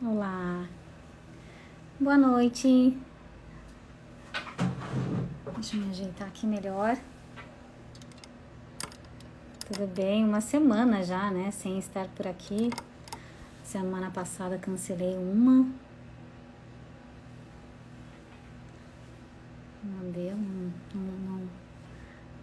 [0.00, 0.64] Olá.
[1.98, 2.96] Boa noite.
[5.54, 6.96] Deixa eu me ajeitar aqui melhor.
[9.66, 10.24] Tudo bem?
[10.24, 11.50] Uma semana já, né?
[11.50, 12.70] Sem estar por aqui.
[13.64, 15.68] Semana passada cancelei uma.
[19.82, 21.48] Não deu, não, não,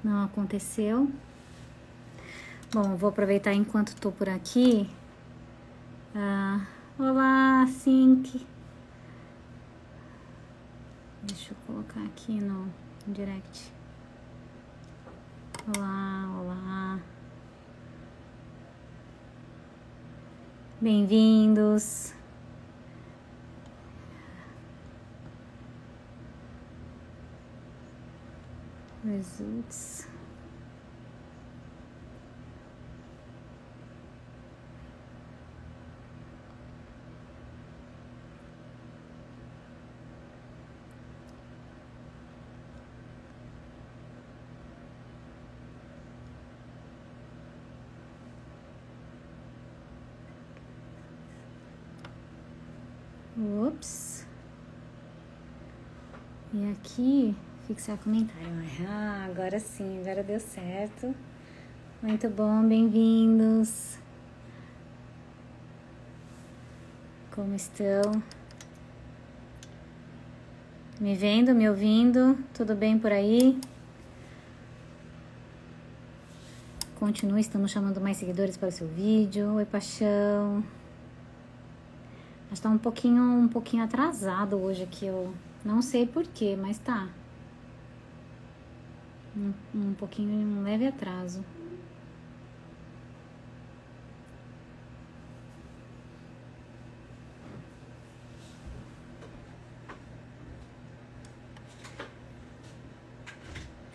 [0.03, 1.09] não, aconteceu.
[2.73, 4.89] Bom, vou aproveitar enquanto estou por aqui.
[6.13, 8.45] Ah, olá, Sink.
[11.23, 12.71] Deixa eu colocar aqui no
[13.07, 13.73] direct.
[15.75, 16.99] Olá, olá.
[20.79, 22.13] Bem-vindos.
[29.03, 30.14] Results.
[53.45, 54.25] Ups.
[56.51, 57.35] E aqui,
[57.67, 58.47] fixar comentário.
[58.87, 61.13] Ah, agora sim, agora deu certo.
[62.01, 63.99] Muito bom, bem-vindos.
[67.31, 68.23] Como estão?
[70.99, 72.37] Me vendo, me ouvindo?
[72.53, 73.59] Tudo bem por aí?
[76.95, 79.53] Continue, estamos chamando mais seguidores para o seu vídeo.
[79.53, 80.63] Oi, paixão.
[82.55, 87.09] Mas tá um pouquinho, um pouquinho atrasado hoje aqui, eu não sei porquê, mas tá.
[89.35, 91.43] Um, um pouquinho, um leve atraso.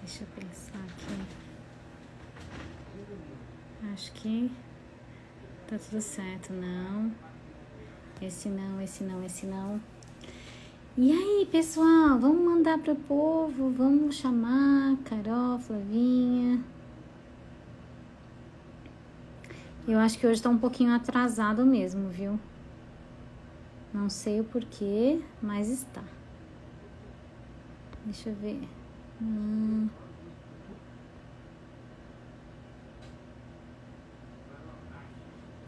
[0.03, 1.23] Deixa eu pensar aqui.
[3.95, 4.53] Acho que
[5.67, 7.30] tá tudo certo, não.
[8.21, 9.81] Esse não, esse não, esse não.
[10.97, 16.63] E aí, pessoal, vamos mandar pro povo, vamos chamar Carol, Flavinha.
[19.89, 22.39] Eu acho que hoje tá um pouquinho atrasado mesmo, viu?
[23.95, 26.03] Não sei o porquê, mas está.
[28.05, 28.69] Deixa eu ver.
[29.23, 29.89] Hum.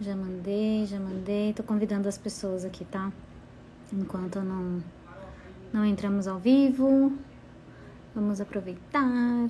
[0.02, 1.52] Já mandei, já mandei.
[1.52, 3.12] Tô convidando as pessoas aqui, tá?
[3.92, 4.82] Enquanto não,
[5.72, 7.16] não entramos ao vivo.
[8.12, 9.48] Vamos aproveitar.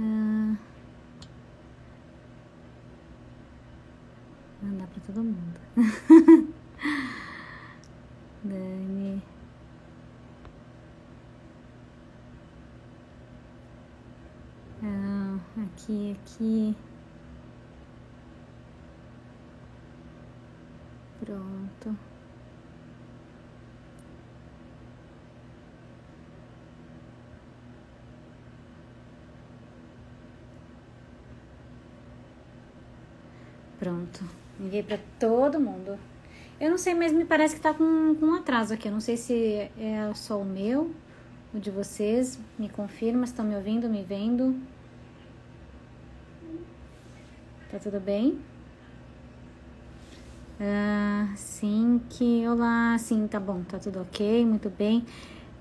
[0.00, 0.56] Ah,
[4.60, 5.60] mandar pra todo mundo.
[8.42, 9.22] Dani.
[14.82, 16.76] Ah, aqui, aqui.
[21.30, 21.96] Pronto.
[33.78, 34.24] Pronto.
[34.58, 35.96] Enviei para todo mundo.
[36.60, 38.88] Eu não sei, mas me parece que tá com, com um atraso aqui.
[38.88, 40.92] Eu não sei se é só o meu,
[41.54, 42.40] o de vocês.
[42.58, 44.60] Me confirma se estão me ouvindo, me vendo.
[47.70, 48.49] Tá tudo bem?
[50.60, 52.46] Uh, sim, que.
[52.46, 55.06] Olá, sim, tá bom, tá tudo ok, muito bem.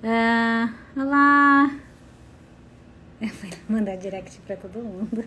[0.04, 1.72] Uh, olá!
[3.22, 5.24] Eu vou mandar direct pra todo mundo.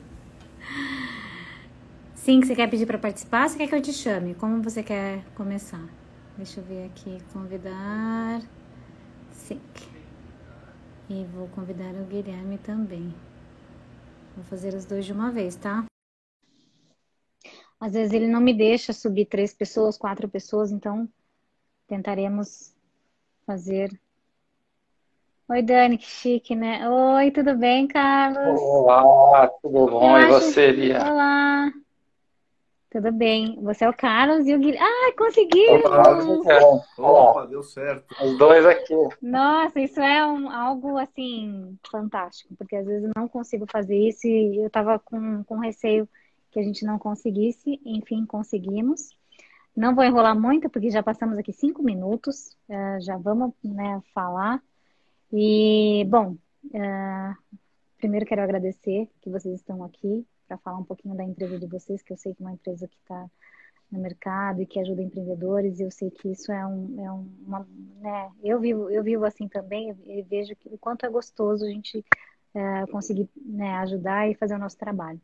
[2.15, 3.49] Sim, que você quer pedir para participar?
[3.49, 4.35] Você quer que eu te chame?
[4.35, 5.85] Como você quer começar?
[6.37, 7.19] Deixa eu ver aqui.
[7.33, 8.43] Convidar.
[9.31, 9.61] Sim.
[11.11, 13.13] E vou convidar o Guilherme também.
[14.37, 15.85] Vou fazer os dois de uma vez, tá?
[17.83, 21.09] Às vezes ele não me deixa subir três pessoas, quatro pessoas, então
[21.89, 22.73] tentaremos
[23.45, 23.91] fazer.
[25.49, 26.89] Oi, Dani, que chique, né?
[26.89, 28.61] Oi, tudo bem, Carlos?
[28.61, 30.17] Olá, tudo bom?
[30.17, 30.99] Eu E acho- você, Lia?
[31.11, 31.73] Olá,
[32.89, 33.59] tudo bem?
[33.61, 34.87] Você é o Carlos e o Guilherme.
[34.87, 35.83] Ah, conseguimos!
[36.97, 38.15] Opa, deu certo.
[38.23, 38.95] os dois aqui.
[39.21, 44.29] Nossa, isso é um- algo assim fantástico, porque às vezes eu não consigo fazer isso
[44.29, 46.09] e eu tava com, com receio
[46.53, 49.17] que a gente não conseguisse, enfim, conseguimos.
[49.75, 54.63] Não vou enrolar muito, porque já passamos aqui cinco minutos, eh, já vamos, né, falar.
[55.33, 56.37] E, bom,
[56.75, 57.35] eh,
[57.97, 62.03] primeiro quero agradecer que vocês estão aqui para falar um pouquinho da empresa de vocês,
[62.03, 63.31] que eu sei que é uma empresa que está
[63.91, 65.81] no mercado e que ajuda empreendedores.
[65.81, 67.67] Eu sei que isso é, um, é uma,
[68.01, 68.31] né?
[68.43, 72.05] Eu vivo, eu vivo assim também e vejo o quanto é gostoso a gente
[72.55, 75.21] é, conseguir né, ajudar e fazer o nosso trabalho.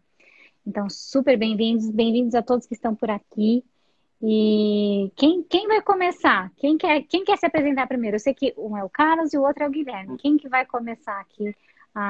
[0.66, 3.64] Então, super bem-vindos, bem-vindos a todos que estão por aqui.
[4.20, 6.50] E quem, quem vai começar?
[6.56, 8.16] Quem quer, quem quer se apresentar primeiro?
[8.16, 10.18] Eu sei que um é o Carlos e o outro é o Guilherme.
[10.18, 11.54] Quem que vai começar aqui
[11.94, 12.00] a,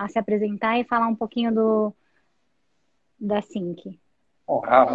[0.00, 1.92] a, a se apresentar e falar um pouquinho do
[3.20, 3.98] da Sync?
[4.64, 4.86] Ah,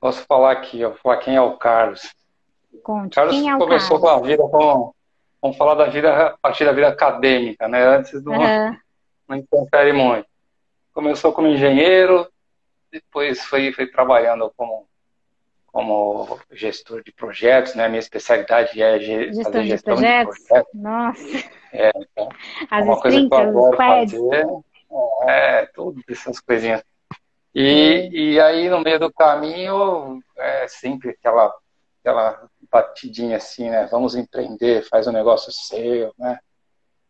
[0.00, 2.12] posso falar aqui, eu falar quem é o Carlos.
[2.82, 4.20] Conte, Carlos quem é o começou Carlos?
[4.20, 4.94] com a vida com,
[5.40, 7.82] vamos falar da vida a partir da vida acadêmica, né?
[7.86, 8.76] Antes do Uhum.
[9.28, 10.26] não interfere muito.
[10.92, 12.26] Começou como engenheiro,
[12.92, 14.86] depois foi, foi trabalhando como
[15.66, 17.88] como gestor de projetos, né?
[17.88, 20.34] Minha especialidade é ge- Gestão fazer de gestão projetos?
[20.36, 20.74] de projetos.
[20.74, 22.28] Nossa, É, então,
[22.70, 24.46] as uma coisa que eu adoro fazer.
[25.26, 26.84] É, tudo essas coisinhas.
[27.54, 31.54] E, e aí, no meio do caminho, é sempre aquela,
[32.00, 33.86] aquela batidinha assim, né?
[33.90, 36.38] Vamos empreender, faz um negócio seu, né?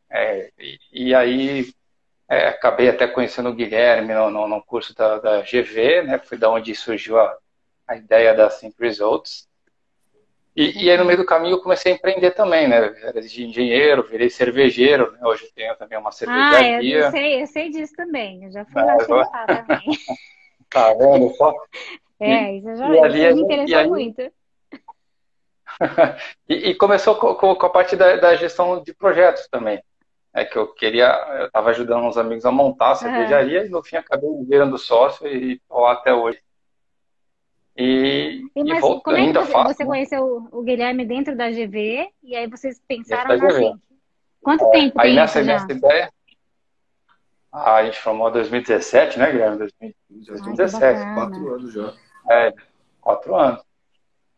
[0.08, 1.72] É, e, e aí,
[2.32, 6.18] é, acabei até conhecendo o Guilherme no, no, no curso da, da GV, né?
[6.18, 7.36] Foi da onde surgiu a,
[7.86, 9.48] a ideia da Sync Results.
[10.54, 12.76] E, e aí, no meio do caminho, eu comecei a empreender também, né?
[13.02, 15.20] Era de engenheiro, virei cervejeiro, né?
[15.24, 16.98] Hoje eu tenho também uma Ah, eu, cervejaria.
[17.06, 18.44] eu sei, eu sei disso também.
[18.44, 19.84] Eu já fui Ah, lá churrascar também.
[20.70, 21.52] Tá vendo só?
[22.20, 24.22] É, isso já e isso a me gente- interessou e muito.
[26.48, 29.82] E, e começou com, com- com a parte da, da gestão de projetos também.
[30.34, 31.08] É que eu queria,
[31.40, 35.26] eu estava ajudando uns amigos a montar a cervejaria e no fim acabei virando sócio
[35.26, 36.40] e tô lá até hoje.
[37.76, 39.74] E, E, e mas volto, como é que ainda você, faço.
[39.74, 39.88] você né?
[39.90, 43.50] conheceu o, Guilherme dentro da GV e aí vocês pensaram na.
[43.50, 43.78] Sync?
[44.42, 45.52] Quanto tempo Aí tem nessa, isso já?
[45.52, 46.12] nessa ideia,
[47.52, 49.58] ah, a gente formou em 2017, né, Guilherme?
[49.58, 51.14] 2000, Já Ai, estão que 17, bacana.
[51.14, 51.94] quatro anos já.
[52.30, 52.52] é,
[53.00, 53.62] quatro anos.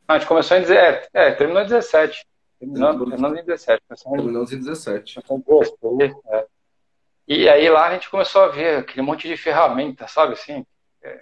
[0.09, 2.27] A gente começou em 17, é, terminou em 17.
[2.65, 3.83] Terminou, terminou em 17.
[3.89, 5.19] Começou em Terminamos em 17.
[6.31, 6.47] É.
[7.27, 10.65] E aí lá a gente começou a ver aquele monte de ferramentas, sabe assim?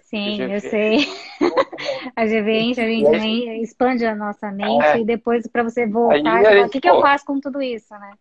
[0.03, 0.55] Sim, GV.
[0.55, 0.99] eu sei.
[2.15, 4.99] A GV enche, a gente expande a nossa mente É.
[4.99, 7.61] e depois para você voltar Aí e falar, o que, que eu faço com tudo
[7.61, 8.12] isso, né?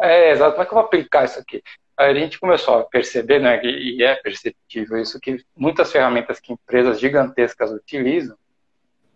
[0.00, 0.52] É, exato.
[0.52, 1.62] Como é que eu vou aplicar isso aqui?
[1.96, 6.52] Aí a gente começou a perceber, né, e é perceptível isso, que muitas ferramentas que
[6.52, 8.36] empresas gigantescas utilizam,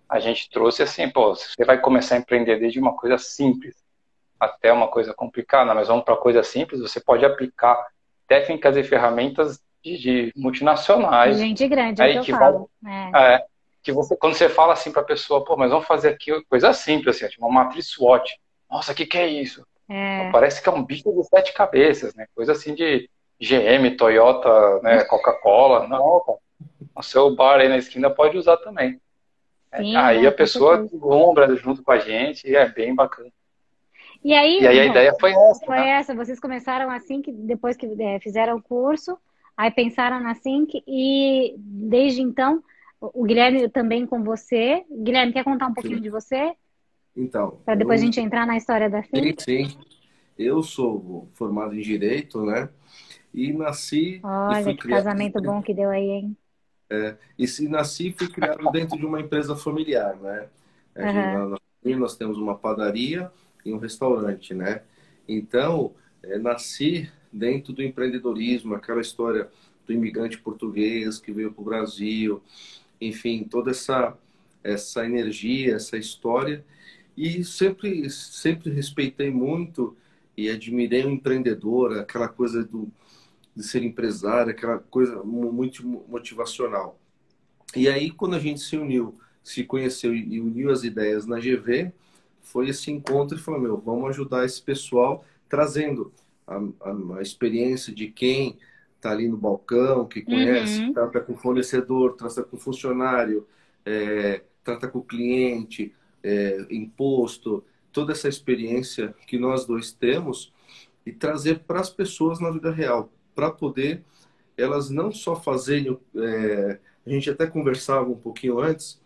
[0.09, 3.75] a gente trouxe assim, pô, você vai começar a empreender desde uma coisa simples
[4.39, 7.77] até uma coisa complicada, mas vamos para coisa simples, você pode aplicar
[8.27, 12.71] técnicas e ferramentas de, de multinacionais, Gente grande, é aí que eu que falo.
[12.87, 13.35] É.
[13.35, 13.45] é,
[13.83, 16.73] que você, quando você fala assim para a pessoa, pô, mas vamos fazer aqui coisa
[16.73, 18.39] simples, assim, tipo uma matriz SWOT.
[18.71, 19.65] Nossa, o que, que é isso?
[19.89, 20.31] É.
[20.31, 22.27] Parece que é um bicho de sete cabeças, né?
[22.35, 23.09] Coisa assim de
[23.39, 25.05] GM, Toyota, né?
[25.05, 25.87] Coca-Cola.
[25.87, 26.39] Não, cara.
[26.97, 28.99] O seu bar aí na esquina pode usar também.
[29.75, 33.31] É, Sim, aí a com pessoa deslumbra junto com a gente e é bem bacana.
[34.25, 35.89] E aí, E aí a ideia foi essa, foi né?
[35.91, 39.19] essa, vocês começaram assim que depois que é, fizeram o curso,
[39.57, 42.63] aí pensaram na Sync e desde então
[43.01, 44.85] o Guilherme também com você.
[44.91, 46.03] Guilherme, quer contar um pouquinho Sim.
[46.03, 46.55] de você?
[47.17, 49.37] Então, Para depois a eu- gente entrar na história da sim, Sync?
[49.39, 49.79] sim.
[50.39, 52.69] Eu sou formado em Direito, né?
[53.33, 55.05] E nasci e Olha fui que criado...
[55.05, 56.37] casamento bom que deu aí, hein?
[57.39, 60.49] E se nasci e fui criado dentro de uma empresa familiar, né?
[60.95, 63.31] Na- na família nós temos uma padaria
[63.65, 64.83] e um restaurante, né?
[65.29, 69.49] Então, eh, nasci dentro do empreendedorismo, aquela história
[69.87, 72.43] do imigrante português que veio para o Brasil,
[73.01, 74.17] enfim, toda essa
[74.63, 76.65] essa energia, essa história
[77.17, 79.97] e sempre sempre respeitei muito
[80.37, 82.89] e admirei o empreendedor, aquela coisa do
[83.55, 86.99] de ser empresário, aquela coisa mu- muito motivacional.
[87.77, 91.93] E aí, quando a gente se uniu, se conheceu e uniu as ideias na GV,
[92.43, 96.13] foi esse encontro e falou: meu, vamos ajudar esse pessoal, trazendo
[96.47, 98.59] a, a, a experiência de quem
[98.97, 100.93] está ali no balcão, que conhece, Uhum.
[100.93, 103.47] trata com fornecedor, trata com funcionário,
[103.85, 105.93] é, trata com cliente,
[106.23, 110.53] é, imposto, toda essa experiência que nós dois temos
[111.05, 114.03] e trazer para as pessoas na vida real, para poder
[114.57, 119.01] elas não só fazerem, é, a gente até conversava um pouquinho antes,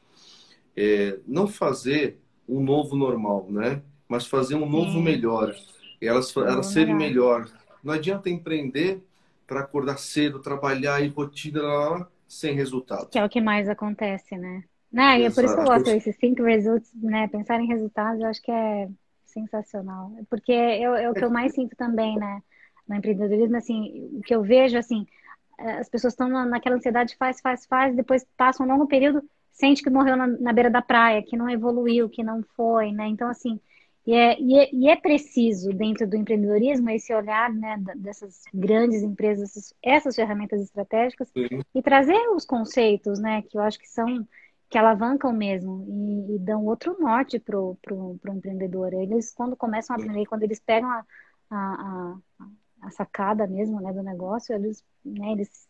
[0.76, 2.18] é, não fazer
[2.49, 3.82] um novo normal, né?
[4.08, 5.54] Mas fazer um novo melhor.
[6.00, 7.49] Elas, Um elas serem melhor.
[7.82, 9.02] Não adianta empreender
[9.47, 13.08] para acordar cedo, trabalhar e rotina lá, lá, sem resultado.
[13.08, 14.64] Que é o que mais acontece, né?
[14.90, 17.28] Né, e é por isso que eu gosto desses cinco results, né?
[17.28, 18.88] Pensar em resultados, eu acho que é
[19.26, 20.11] sensacional.
[20.30, 22.42] Porque é, é o que eu mais sinto também, né?
[22.88, 25.07] No empreendedorismo, assim, o que eu vejo, assim,
[25.59, 29.23] as pessoas estão na- naquela ansiedade, faz, faz, faz, depois passa um longo período
[29.59, 33.09] sente que morreu na, na beira da praia, que não evoluiu, que não foi, né?
[33.09, 33.61] Então, assim,
[34.07, 39.02] e é, e é, e é, preciso, dentro do empreendedorismo, esse olhar né, dessas grandes
[39.02, 41.61] empresas, essas ferramentas estratégicas, Sim.
[41.75, 44.26] e trazer os conceitos, né, que eu acho que são,
[44.71, 48.95] que alavancam mesmo e, e dão outro norte para o empreendedor.
[48.95, 51.04] Eles, quando começam a aprender, quando eles pegam a,
[51.50, 52.47] a, a,
[52.82, 55.68] a sacada mesmo né, do negócio, eles, né, eles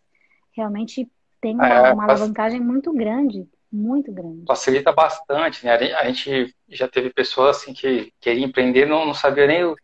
[0.52, 1.10] realmente
[1.40, 4.44] têm uma, é, uma alavancagem muito grande muito grande.
[4.46, 5.74] Facilita bastante, né?
[5.74, 9.76] A gente já teve pessoas assim que queriam empreender, não, não sabia nem o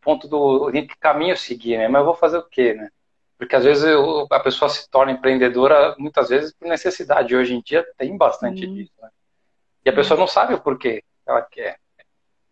[0.00, 1.88] ponto do nem que caminho seguir, né?
[1.88, 2.90] Mas eu vou fazer o quê, né?
[3.38, 7.34] Porque às vezes eu, a pessoa se torna empreendedora muitas vezes por necessidade.
[7.34, 8.74] Hoje em dia tem bastante uhum.
[8.74, 9.08] disso, né?
[9.84, 11.78] E a pessoa não sabe o porquê ela quer.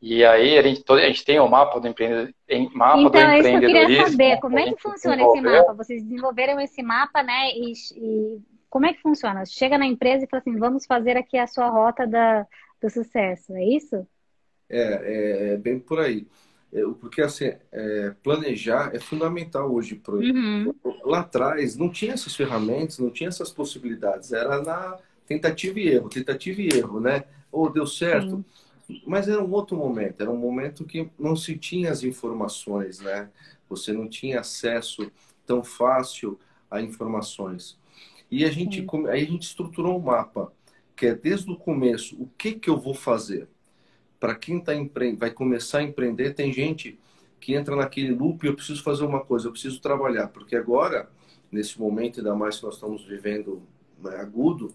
[0.03, 2.33] E aí a gente, a gente tem o mapa do, empreendedor,
[2.73, 4.41] mapa então, do isso que eu queria saber.
[4.41, 5.75] Como é que funciona esse mapa?
[5.75, 7.51] Vocês desenvolveram esse mapa, né?
[7.55, 8.41] E, e
[8.71, 9.45] como é que funciona?
[9.45, 12.47] Chega na empresa e fala assim, vamos fazer aqui a sua rota da,
[12.81, 14.07] do sucesso, é isso?
[14.71, 16.27] É, é, é bem por aí.
[16.73, 19.97] É, porque assim, é, planejar é fundamental hoje.
[19.97, 20.19] Pro...
[20.19, 20.73] Uhum.
[21.05, 24.33] Lá atrás não tinha essas ferramentas, não tinha essas possibilidades.
[24.33, 27.25] Era na tentativa e erro, tentativa e erro, né?
[27.53, 28.37] Ou deu certo.
[28.37, 28.45] Sim.
[29.07, 33.31] Mas era um outro momento, era um momento que não se tinha as informações, né?
[33.69, 35.11] Você não tinha acesso
[35.47, 36.39] tão fácil
[36.71, 37.79] a informações.
[38.31, 40.53] E a gente, aí a gente estruturou um mapa,
[40.95, 43.49] que é desde o começo, o que, que eu vou fazer?
[44.19, 45.17] Para quem tá empre...
[45.17, 46.99] vai começar a empreender, tem gente
[47.41, 51.11] que entra naquele loop, eu preciso fazer uma coisa, eu preciso trabalhar, porque agora,
[51.51, 53.63] nesse momento, ainda mais que nós estamos vivendo
[53.99, 54.73] né, agudo,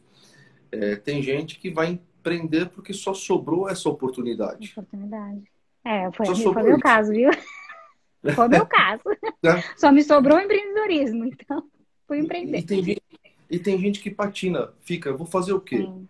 [0.71, 4.71] é, tem gente que vai empreender porque só sobrou essa oportunidade.
[4.71, 5.43] Oportunidade.
[5.83, 7.29] É, foi, foi meu caso, viu?
[8.35, 9.03] Foi meu caso.
[9.43, 9.61] É.
[9.77, 11.63] Só me sobrou empreendedorismo, então
[12.07, 12.57] fui empreender.
[12.57, 13.03] E, e tem gente
[13.49, 15.77] e tem gente que patina, fica, vou fazer o quê?
[15.77, 16.07] Sim.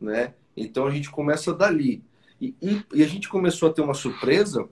[0.00, 0.34] Né?
[0.56, 2.02] Então a gente começa dali.
[2.40, 4.66] E, e, e, a gente começou a ter uma surpresa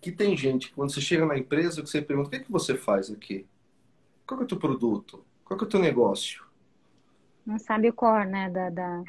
[0.00, 2.50] que tem gente, quando você chega na empresa, que você pergunta, o que, é que
[2.50, 3.46] você faz aqui?
[4.26, 5.24] Qual é o teu produto?
[5.44, 6.44] Qual é o teu negócio?
[7.46, 8.50] Não sabe o core, né?
[8.50, 9.04] Da, da...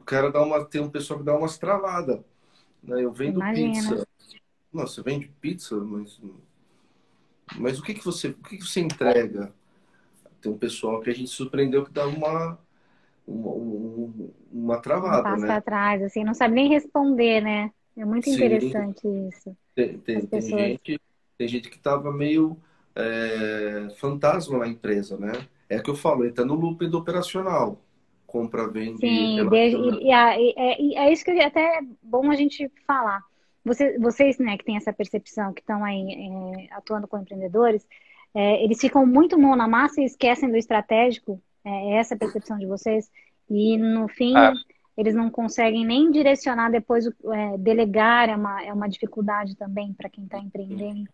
[0.00, 0.64] O cara dá uma.
[0.64, 2.20] Tem um pessoal que dá umas travadas.
[2.82, 3.04] Né?
[3.04, 3.72] Eu vendo Imagina.
[3.72, 4.08] pizza.
[4.72, 6.20] Nossa, você vende pizza, mas.
[7.56, 8.28] Mas o que, que você.
[8.28, 9.52] O que, que você entrega?
[10.40, 12.58] tem um pessoal que a gente surpreendeu que dá uma,
[13.26, 14.12] uma,
[14.50, 15.52] uma travada, um passo né?
[15.52, 17.70] atrás, assim, não sabe nem responder, né?
[17.96, 18.36] É muito Sim.
[18.36, 19.56] interessante isso.
[19.74, 21.00] Tem, tem, tem gente,
[21.36, 22.56] tem gente que estava meio
[22.94, 25.32] é, fantasma na empresa, né?
[25.68, 27.80] É que eu falo, ele está no loop do operacional.
[28.30, 28.98] Compra, vende.
[28.98, 33.20] Sim, e, e, e, é isso que até é bom a gente falar.
[33.64, 37.84] Você, vocês, né, que têm essa percepção, que estão aí é, atuando com empreendedores,
[38.32, 41.42] é, eles ficam muito mão na massa e esquecem do estratégico.
[41.64, 43.10] É, é essa a percepção de vocês.
[43.48, 44.52] E no fim, é.
[44.96, 50.08] eles não conseguem nem direcionar depois, é, delegar é uma, é uma dificuldade também para
[50.08, 51.10] quem está empreendendo.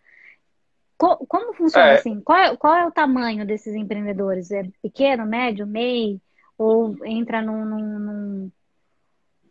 [0.99, 1.95] Co como funciona é.
[1.95, 2.21] assim?
[2.21, 4.51] Qual é, qual é o tamanho desses empreendedores?
[4.51, 6.21] É pequeno, médio, MEI?
[6.59, 8.53] Ou entra num, num, num,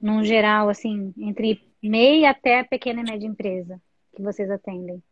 [0.02, 3.80] num geral, assim, entre MEI até pequena e média empresa
[4.16, 5.04] que vocês atendem?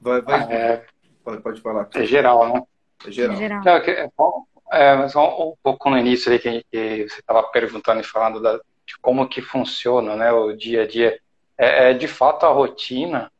[0.00, 0.40] Vai, vai.
[0.40, 0.86] Ah, é,
[1.24, 1.88] pode, pode falar.
[1.94, 2.62] É geral, né?
[3.06, 3.36] É geral.
[3.36, 4.48] É geral.
[4.70, 8.40] É, mas um, um pouco no início aí que, que você estava perguntando e falando
[8.40, 11.18] da, de como que funciona né, o dia a dia.
[11.56, 13.32] É, é de fato a rotina,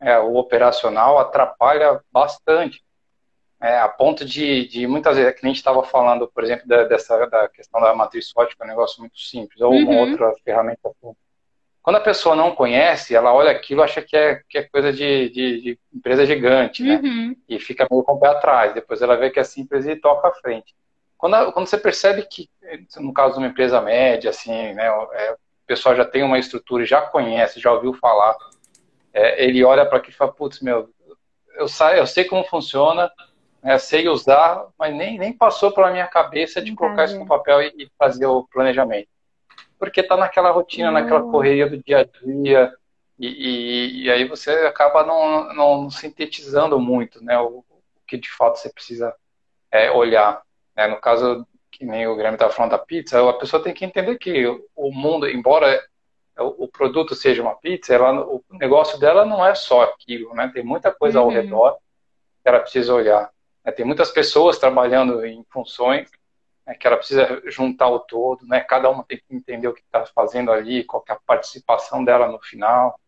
[0.00, 2.82] é, o operacional atrapalha bastante.
[3.60, 6.84] É, a ponto de, de muitas vezes, que a gente estava falando, por exemplo, da,
[6.84, 10.10] dessa da questão da matriz SWOT, que é um negócio muito simples, ou uma uhum.
[10.10, 10.90] outra ferramenta
[11.88, 15.30] quando a pessoa não conhece, ela olha aquilo acha que é, que é coisa de,
[15.30, 17.00] de, de empresa gigante, né?
[17.02, 17.34] Uhum.
[17.48, 18.74] E fica meio com o pé atrás.
[18.74, 20.76] Depois ela vê que é simples e toca à frente.
[21.16, 22.50] Quando, quando você percebe que,
[22.98, 26.84] no caso de uma empresa média, assim, né, é, o pessoal já tem uma estrutura,
[26.84, 28.36] já conhece, já ouviu falar,
[29.14, 30.90] é, ele olha para aquilo e fala, putz, meu,
[31.56, 33.10] eu, eu sei como funciona,
[33.62, 37.62] né, sei usar, mas nem, nem passou pela minha cabeça de colocar isso no papel
[37.62, 39.08] e, e fazer o planejamento
[39.78, 41.30] porque está naquela rotina, naquela hum.
[41.30, 42.74] correria do dia a dia,
[43.18, 48.30] e, e, e, aí você acaba não, não sintetizando muito né, o, o que de
[48.30, 49.14] fato você precisa
[49.72, 50.42] é, olhar.
[50.76, 50.86] Né?
[50.86, 54.16] No caso, que nem o Grêmio estava falando da pizza, a pessoa tem que entender
[54.18, 55.82] que o mundo, embora
[56.36, 60.48] o produto seja uma pizza, ela, o negócio dela não é só aquilo, né?
[60.54, 61.26] Tem muita coisa uhum.
[61.26, 61.76] ao redor
[62.40, 63.28] que ela precisa olhar.
[63.68, 63.72] Né?
[63.72, 66.10] Tem muitas pessoas trabalhando em funções
[66.66, 68.60] né, que ela precisa juntar o todo, né?
[68.60, 72.28] Cada uma tem que entender o que está fazendo ali, qual é a participação dela
[72.28, 72.98] no final.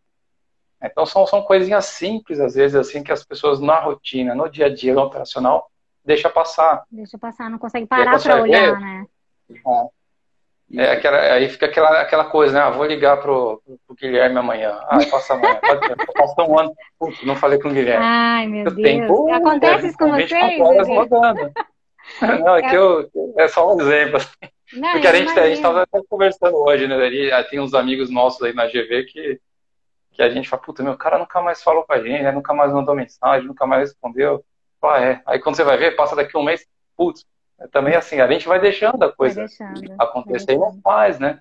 [0.83, 4.67] Então são, são coisinhas simples, às vezes, assim, que as pessoas na rotina, no dia
[4.67, 5.71] a dia, no operacional,
[6.05, 6.85] deixa passar.
[6.91, 9.07] Deixa passar, não consegue parar para olhar, né?
[9.51, 10.00] É.
[10.77, 12.61] é aquela, aí fica aquela, aquela coisa, né?
[12.61, 14.79] Ah, vou ligar pro, pro Guilherme amanhã.
[14.89, 15.59] Ah, passa amanhã.
[16.15, 18.05] Passou um ano, Putz, não falei com o Guilherme.
[18.05, 18.83] Ai, meu Deus.
[18.83, 20.61] Tempo, Acontece isso com vocês?
[20.61, 21.53] Horas rodando.
[22.45, 24.17] Não, é que eu, é só um exemplo.
[24.17, 24.29] Assim.
[24.75, 26.97] Não, Porque a gente, a gente tava até conversando hoje, né?
[27.33, 29.41] Ah, tem uns amigos nossos aí na GV que,
[30.13, 32.31] que a gente fala, puta, meu, cara nunca mais falou com a gente, né?
[32.31, 34.45] nunca mais mandou mensagem, nunca mais respondeu.
[34.83, 35.21] Ah, é.
[35.27, 36.65] Aí quando você vai ver, passa daqui um mês,
[36.97, 37.27] putz,
[37.69, 41.41] também assim, a gente vai deixando a coisa deixando, acontecer e não faz, né?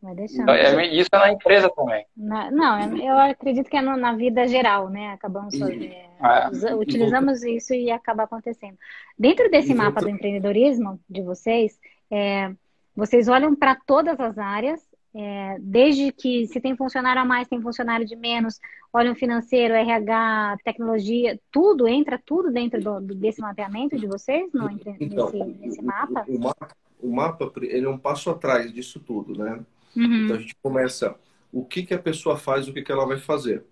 [0.00, 0.42] Vai deixando.
[0.42, 2.06] Então, é, isso é na empresa também.
[2.16, 5.12] Na, não, eu acredito que é no, na vida geral, né?
[5.12, 6.74] Acabamos é, é.
[6.74, 8.78] utilizamos isso e acaba acontecendo.
[9.18, 11.78] Dentro desse mapa do empreendedorismo de vocês,
[12.10, 12.52] é,
[12.94, 17.60] vocês olham para todas as áreas, é, desde que se tem funcionário a mais, tem
[17.60, 18.60] funcionário de menos,
[18.92, 25.30] olham financeiro, RH, tecnologia, tudo entra tudo dentro do, desse mapeamento de vocês, no, então,
[25.30, 26.24] nesse, nesse mapa?
[26.28, 26.68] O, o, mapa?
[27.00, 29.60] o mapa ele é um passo atrás disso tudo, né?
[29.96, 30.24] Uhum.
[30.24, 31.16] Então a gente começa
[31.52, 33.64] o que, que a pessoa faz, o que, que ela vai fazer.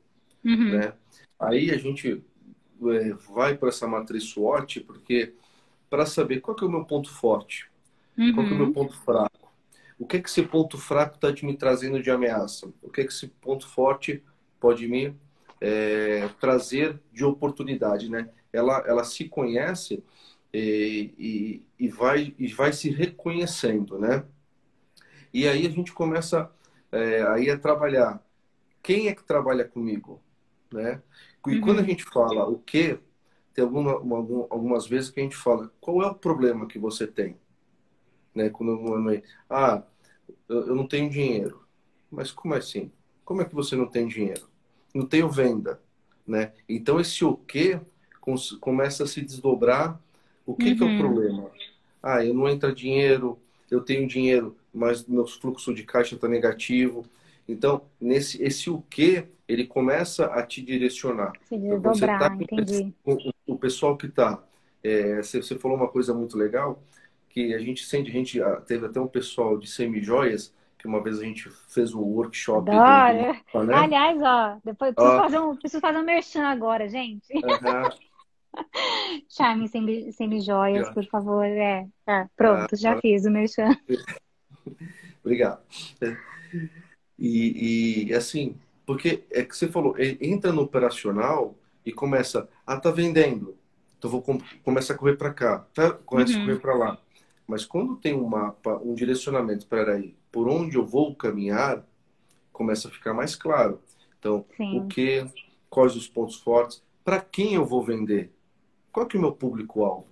[0.44, 0.70] Uhum.
[0.70, 0.92] Né?
[1.38, 2.22] Aí a gente
[2.82, 5.34] é, vai para essa matriz SWOT, porque
[5.90, 7.68] para saber qual que é o meu ponto forte,
[8.16, 8.32] uhum.
[8.32, 8.72] qual que é o meu uhum.
[8.72, 9.45] ponto fraco,
[9.98, 13.28] o que, que esse ponto fraco está me trazendo de ameaça, o que, que esse
[13.28, 14.22] ponto forte
[14.60, 15.16] pode me
[15.60, 18.28] é, trazer de oportunidade, né?
[18.52, 20.02] Ela, ela se conhece
[20.52, 21.14] e,
[21.78, 24.24] e, e, vai, e vai se reconhecendo, né?
[25.32, 26.50] E aí a gente começa
[26.90, 28.22] é, aí a trabalhar.
[28.82, 30.22] Quem é que trabalha comigo?
[30.72, 31.02] Né?
[31.46, 31.60] E uhum.
[31.60, 32.98] quando a gente fala o que,
[33.52, 33.92] tem alguma,
[34.50, 37.36] algumas vezes que a gente fala qual é o problema que você tem.
[38.36, 38.50] Né?
[38.50, 39.82] Quando ah,
[40.48, 41.64] eu não tenho dinheiro.
[42.10, 42.92] Mas como assim?
[43.24, 44.46] Como é que você não tem dinheiro?
[44.94, 45.80] Não tenho venda.
[46.26, 46.52] Né?
[46.68, 47.80] Então esse o que
[48.60, 50.00] começa a se desdobrar.
[50.44, 50.76] O que, uhum.
[50.76, 50.98] que é o uhum.
[50.98, 51.50] problema?
[52.02, 53.38] Ah, eu não entra dinheiro,
[53.68, 57.04] eu tenho dinheiro, mas meu fluxo de caixa está negativo.
[57.48, 61.32] Então, nesse esse o que ele começa a te direcionar.
[61.48, 62.92] Se então, desdobrar, tá, entendi.
[63.04, 64.42] O, o, pessoal que está,
[64.82, 66.82] é, você, você, falou uma coisa muito legal,
[67.36, 71.02] que a gente sente, a gente ah, teve até um pessoal de semi-joias, que uma
[71.02, 72.64] vez a gente fez um workshop.
[72.64, 73.42] Do, né?
[73.74, 77.26] Aliás, ó, depois preciso, fazer um, preciso fazer um merchan agora, gente.
[79.28, 81.44] Charme sem, sem joias, por favor.
[81.44, 83.76] É, é pronto, ah, já ah, fiz o merchan.
[85.22, 85.60] Obrigado.
[87.18, 92.90] E, e, assim, porque é que você falou, entra no operacional e começa, ah, tá
[92.90, 93.58] vendendo,
[93.98, 94.24] então vou
[94.64, 95.90] começa a correr para cá, tá?
[95.90, 96.42] começa uhum.
[96.42, 97.05] a correr para lá.
[97.46, 101.84] Mas quando tem um mapa, um direcionamento para aí, por onde eu vou caminhar,
[102.52, 103.80] começa a ficar mais claro.
[104.18, 104.80] Então, Sim.
[104.80, 105.24] o que,
[105.70, 108.32] quais os pontos fortes, para quem eu vou vender,
[108.90, 110.06] qual que é o meu público-alvo?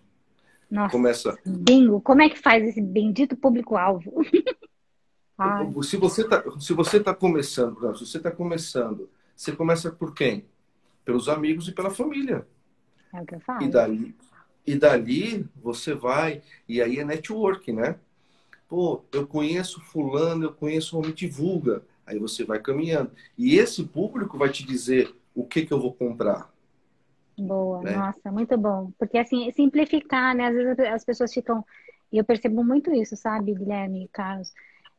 [0.71, 1.39] Nossa, Começa...
[1.45, 2.01] bingo!
[2.01, 4.13] Como é que faz esse bendito público-alvo?
[5.83, 10.45] se você está se você tá começando, se você está começando, você começa por quem?
[11.05, 12.47] Pelos amigos e pela família.
[13.13, 13.63] É o que eu falo.
[13.63, 14.17] E dali,
[14.67, 17.97] e dali você vai, e aí é network, né?
[18.69, 21.83] Pô, eu conheço fulano, eu conheço, me divulga.
[22.07, 23.11] Aí você vai caminhando.
[23.37, 26.53] E esse público vai te dizer o que, que eu vou comprar.
[27.37, 27.97] Boa, né?
[27.97, 28.93] nossa, muito bom.
[28.99, 30.49] Porque assim, simplificar, né?
[30.49, 31.65] Às vezes as pessoas ficam.
[32.13, 34.53] E eu percebo muito isso, sabe, Guilherme e Carlos?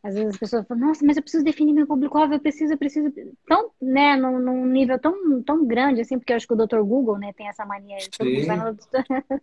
[0.05, 2.77] Às vezes as pessoas falam, nossa, mas eu preciso definir meu público-alvo, eu preciso, eu
[2.77, 3.11] preciso.
[3.47, 6.81] Tão, né, num, num, nível tão, tão grande, assim, porque eu acho que o Dr.
[6.81, 8.07] Google, né, tem essa mania aí.
[8.15, 8.77] Todo mundo vai, no...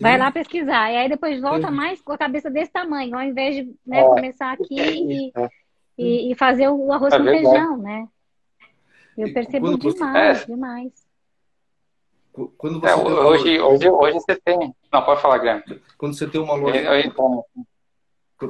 [0.00, 0.92] vai lá pesquisar.
[0.92, 1.74] E aí depois volta Sim.
[1.74, 4.04] mais com a cabeça desse tamanho, ao invés de né, é.
[4.04, 5.32] começar aqui e,
[5.98, 8.06] e, e, fazer o arroz é com feijão, né?
[9.18, 10.46] Eu percebo demais, é.
[10.46, 10.92] demais.
[12.56, 13.64] Quando você é, hoje, loja...
[13.64, 14.72] hoje, hoje você tem.
[14.92, 15.82] Não, pode falar, Guilherme.
[15.98, 16.76] Quando você tem uma loja.
[16.76, 17.44] Eu, eu, então...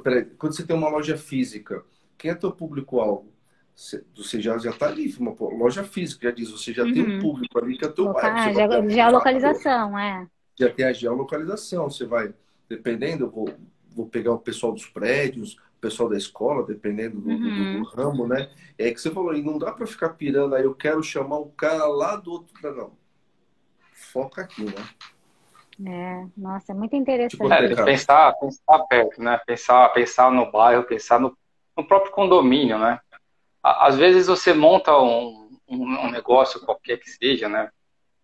[0.02, 1.84] Peraí, quando você tem uma loja física,
[2.16, 3.32] quem é teu público-alvo?
[3.74, 6.92] Você já está ali, uma loja física, já diz, você já uhum.
[6.92, 7.20] tem um uhum.
[7.20, 8.38] público ali que é teu bairro.
[8.38, 10.26] Ah, já, geolocalização, é.
[10.58, 12.32] Já tem a geolocalização, você vai,
[12.68, 13.52] dependendo, eu vou,
[13.90, 17.74] vou pegar o pessoal dos prédios, o pessoal da escola, dependendo do, uhum.
[17.74, 18.48] do, do ramo, né?
[18.78, 21.50] É que você falou, e não dá para ficar pirando aí, eu quero chamar o
[21.50, 22.92] cara lá do outro, não
[24.14, 24.88] foca aqui, né?
[25.86, 27.52] É, nossa, é muito interessante.
[27.52, 29.40] É, pensar, pensar perto, né?
[29.44, 31.36] Pensar, pensar no bairro, pensar no,
[31.76, 33.00] no próprio condomínio, né?
[33.62, 37.70] Às vezes você monta um, um, negócio qualquer que seja, né?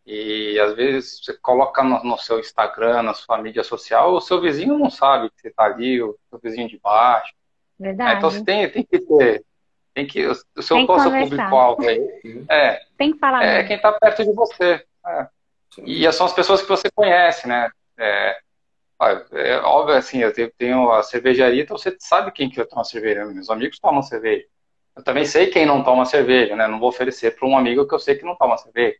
[0.06, 4.40] E às vezes você coloca no, no, seu Instagram, na sua mídia social, o seu
[4.40, 7.32] vizinho não sabe que você está ali, o seu vizinho de baixo.
[7.78, 8.12] Verdade.
[8.12, 9.44] É, então você tem, tem que ter.
[9.92, 12.46] Tem que, o seu, tem que seu público-alvo aí.
[12.48, 13.42] É, tem que falar.
[13.42, 14.84] É quem está perto de você.
[15.04, 15.28] É.
[15.78, 17.70] E são as pessoas que você conhece, né?
[17.98, 18.38] É,
[19.32, 23.24] é óbvio, assim, eu tenho a cervejaria, então você sabe quem que vai tomar cerveja.
[23.24, 24.44] Meus amigos tomam cerveja.
[24.96, 26.66] Eu também sei quem não toma cerveja, né?
[26.66, 28.98] Não vou oferecer para um amigo que eu sei que não toma cerveja.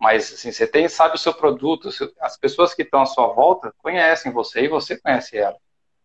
[0.00, 1.88] Mas, assim, você tem, sabe o seu produto.
[2.20, 5.56] As pessoas que estão à sua volta conhecem você e você conhece ela.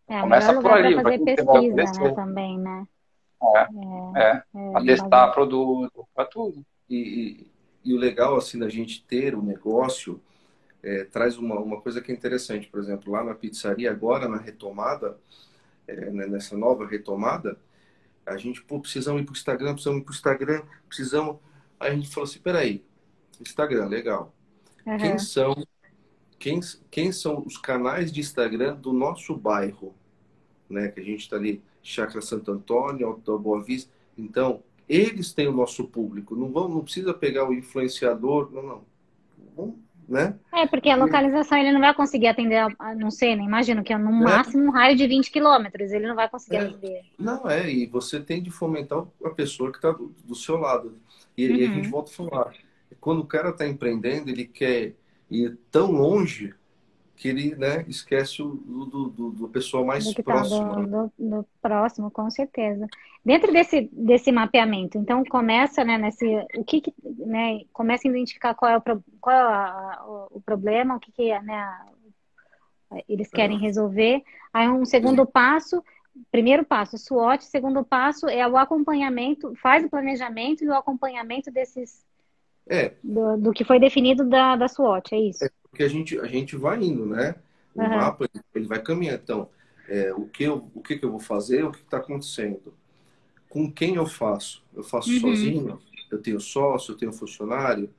[0.07, 0.93] É, Começa por ali.
[0.93, 2.85] Fazer pesquisa, né, também, né?
[3.55, 6.63] É, é, é, é para testar produto, para tudo.
[6.89, 7.47] E,
[7.89, 10.21] e, o legal, assim, da gente ter o um negócio
[10.83, 12.67] é, traz uma, uma coisa que é interessante.
[12.67, 15.17] Por exemplo, lá na pizzaria, agora na retomada,
[15.87, 17.59] é, né, nessa nova retomada,
[18.25, 21.37] a gente, pô, precisamos ir para o Instagram, precisamos ir para o Instagram, precisamos...
[21.79, 22.83] Aí a gente falou assim, peraí,
[23.39, 24.33] Instagram, legal.
[24.85, 24.97] Uhum.
[24.97, 25.55] Quem são
[26.39, 26.59] quem,
[26.91, 29.95] quem são os canais de Instagram do nosso bairro?
[30.69, 30.87] Né?
[30.89, 33.91] Que a gente está ali, Chácara Santo Antônio, Alto Boa Vista.
[34.17, 36.35] Então, eles têm o nosso público.
[36.35, 38.81] Não, vão, não precisa pegar o influenciador, não, não.
[39.55, 40.35] Vamos né?
[40.53, 43.43] É, porque a localização ele não vai conseguir atender, a, não sei, né?
[43.43, 44.23] Imagino que é no é.
[44.23, 46.61] máximo um raio de 20 quilômetros, ele não vai conseguir é.
[46.61, 47.01] atender.
[47.19, 50.95] Não, é, e você tem de fomentar a pessoa que está do, do, seu lado.
[51.37, 51.55] E, uhum.
[51.55, 51.91] e, a gente uhum.
[51.91, 52.53] volta a falar,
[53.01, 54.93] quando o cara está empreendendo, ele quer
[55.29, 56.53] ir tão longe
[57.17, 60.75] que ele né, esquece o, do, do, do pessoal mais do próximo.
[60.75, 62.87] Tá do, do, próximo, com certeza.
[63.25, 66.25] Dentro desse, desse mapeamento, então começa né, nesse.
[66.55, 68.81] O que, que né, começa a identificar qual é o,
[69.19, 71.79] qual é a, o, o, problema, o que, que né,
[73.09, 74.21] eles querem resolver.
[74.53, 75.83] Aí um segundo passo,
[76.31, 82.05] primeiro passo, SWOT, segundo passo é o acompanhamento, faz o planejamento e o acompanhamento desses.
[82.69, 82.93] É.
[83.01, 85.43] Do, do que foi definido da, da SWOT, é isso.
[85.43, 87.35] É porque a gente, a gente vai indo, né?
[87.73, 87.89] O uhum.
[87.89, 89.21] mapa, ele vai caminhando.
[89.23, 89.49] Então,
[89.87, 92.73] é, o, que eu, o que, que eu vou fazer, o que está acontecendo.
[93.49, 94.63] Com quem eu faço?
[94.73, 95.19] Eu faço uhum.
[95.19, 95.81] sozinho?
[96.11, 97.89] Eu tenho sócio, eu tenho funcionário?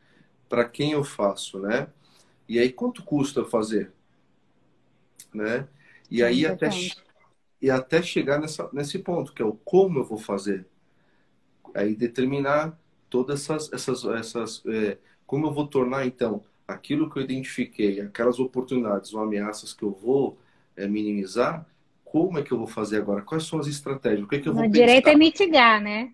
[0.48, 1.88] Para quem eu faço, né?
[2.48, 3.92] E aí, quanto custa fazer?
[5.32, 5.68] Né?
[6.10, 6.70] E aí, é até,
[7.60, 10.66] e até chegar nessa, nesse ponto, que é o como eu vou fazer.
[11.74, 12.78] Aí, determinar
[13.08, 13.72] todas essas...
[13.72, 19.22] essas, essas é, como eu vou tornar, então, aquilo que eu identifiquei, aquelas oportunidades ou
[19.22, 20.38] ameaças que eu vou
[20.76, 21.66] é, minimizar,
[22.04, 23.22] como é que eu vou fazer agora?
[23.22, 24.22] Quais são as estratégias?
[24.22, 26.10] O que, é que eu vou O direito é mitigar, né?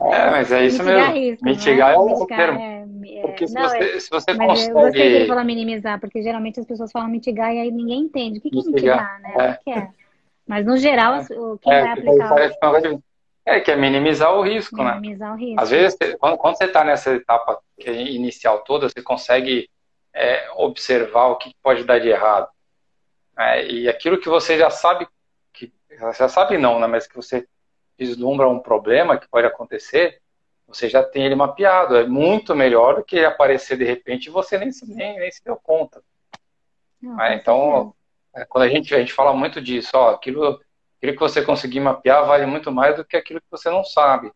[0.00, 1.30] É, mas é isso mitigar mesmo.
[1.30, 2.58] Risco, mitigar é, é o termo.
[2.60, 2.86] É,
[3.18, 3.20] é...
[3.22, 5.20] Porque se, não, você, é, se você mas consegue...
[5.20, 8.38] Que falar minimizar, porque geralmente as pessoas falam mitigar e aí ninguém entende.
[8.38, 9.58] O que, que é mitigar, né?
[9.60, 9.90] O que é?
[10.46, 11.24] Mas no geral,
[11.60, 12.34] quem vai aplicar...
[13.48, 15.00] É, que é minimizar o risco, minimizar né?
[15.00, 15.60] Minimizar o risco.
[15.60, 19.70] Às vezes, quando, quando você está nessa etapa inicial toda, você consegue
[20.12, 22.48] é, observar o que pode dar de errado.
[23.38, 25.08] É, e aquilo que você já sabe,
[25.52, 26.86] que já sabe não, né?
[26.86, 27.46] Mas que você
[27.98, 30.20] vislumbra um problema que pode acontecer,
[30.66, 31.96] você já tem ele mapeado.
[31.96, 35.56] É muito melhor do que aparecer de repente e você nem, nem, nem se deu
[35.56, 36.02] conta.
[37.00, 37.94] Não, é, então,
[38.34, 40.60] é, quando a gente, a gente fala muito disso, ó, aquilo
[40.98, 44.30] aquilo que você conseguir mapear vale muito mais do que aquilo que você não sabe.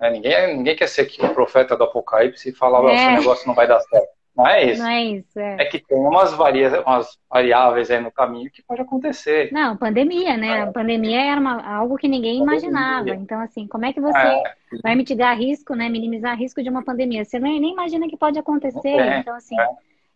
[0.00, 2.94] É, ninguém, ninguém quer ser aqui o profeta do apocalipse e falar, é.
[2.94, 4.08] esse negócio não vai dar certo.
[4.36, 4.82] Não é isso.
[4.82, 5.38] Não é isso.
[5.38, 9.52] É, é que tem umas, varia, umas variáveis aí no caminho que pode acontecer.
[9.52, 10.58] Não, pandemia, né?
[10.58, 10.60] É.
[10.62, 13.10] A pandemia era uma, algo que ninguém imaginava.
[13.10, 14.42] Então, assim, como é que você é.
[14.82, 15.88] vai mitigar risco, né?
[15.88, 17.24] Minimizar risco de uma pandemia?
[17.24, 19.18] Você nem, nem imagina que pode acontecer.
[19.18, 19.68] Então, assim, é.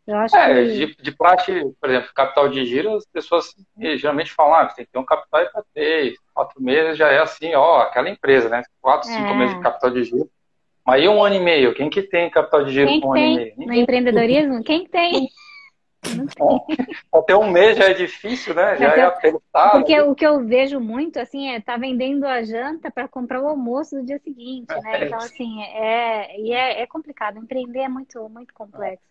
[0.07, 0.87] Eu acho é, que...
[0.87, 3.53] de, de praxe, por exemplo, capital de giro, as pessoas
[3.97, 7.19] geralmente falam, ah, você tem que ter um capital para três, quatro meses já é
[7.19, 8.63] assim, ó, aquela empresa, né?
[8.81, 9.35] Quatro, cinco é.
[9.35, 10.31] meses de capital de giro.
[10.87, 13.25] Mas aí um ano e meio, quem que tem capital de giro com um tem?
[13.25, 13.55] ano e meio?
[13.57, 13.67] Ninguém.
[13.67, 15.29] No empreendedorismo, quem tem?
[17.13, 18.77] Até um mês já é difícil, né?
[18.77, 19.71] Já Até, é apertado.
[19.73, 23.49] Porque o que eu vejo muito, assim, é tá vendendo a janta para comprar o
[23.49, 25.03] almoço do dia seguinte, né?
[25.03, 27.39] É então, assim, é, e é, é complicado.
[27.39, 29.05] Empreender é muito, muito complexo.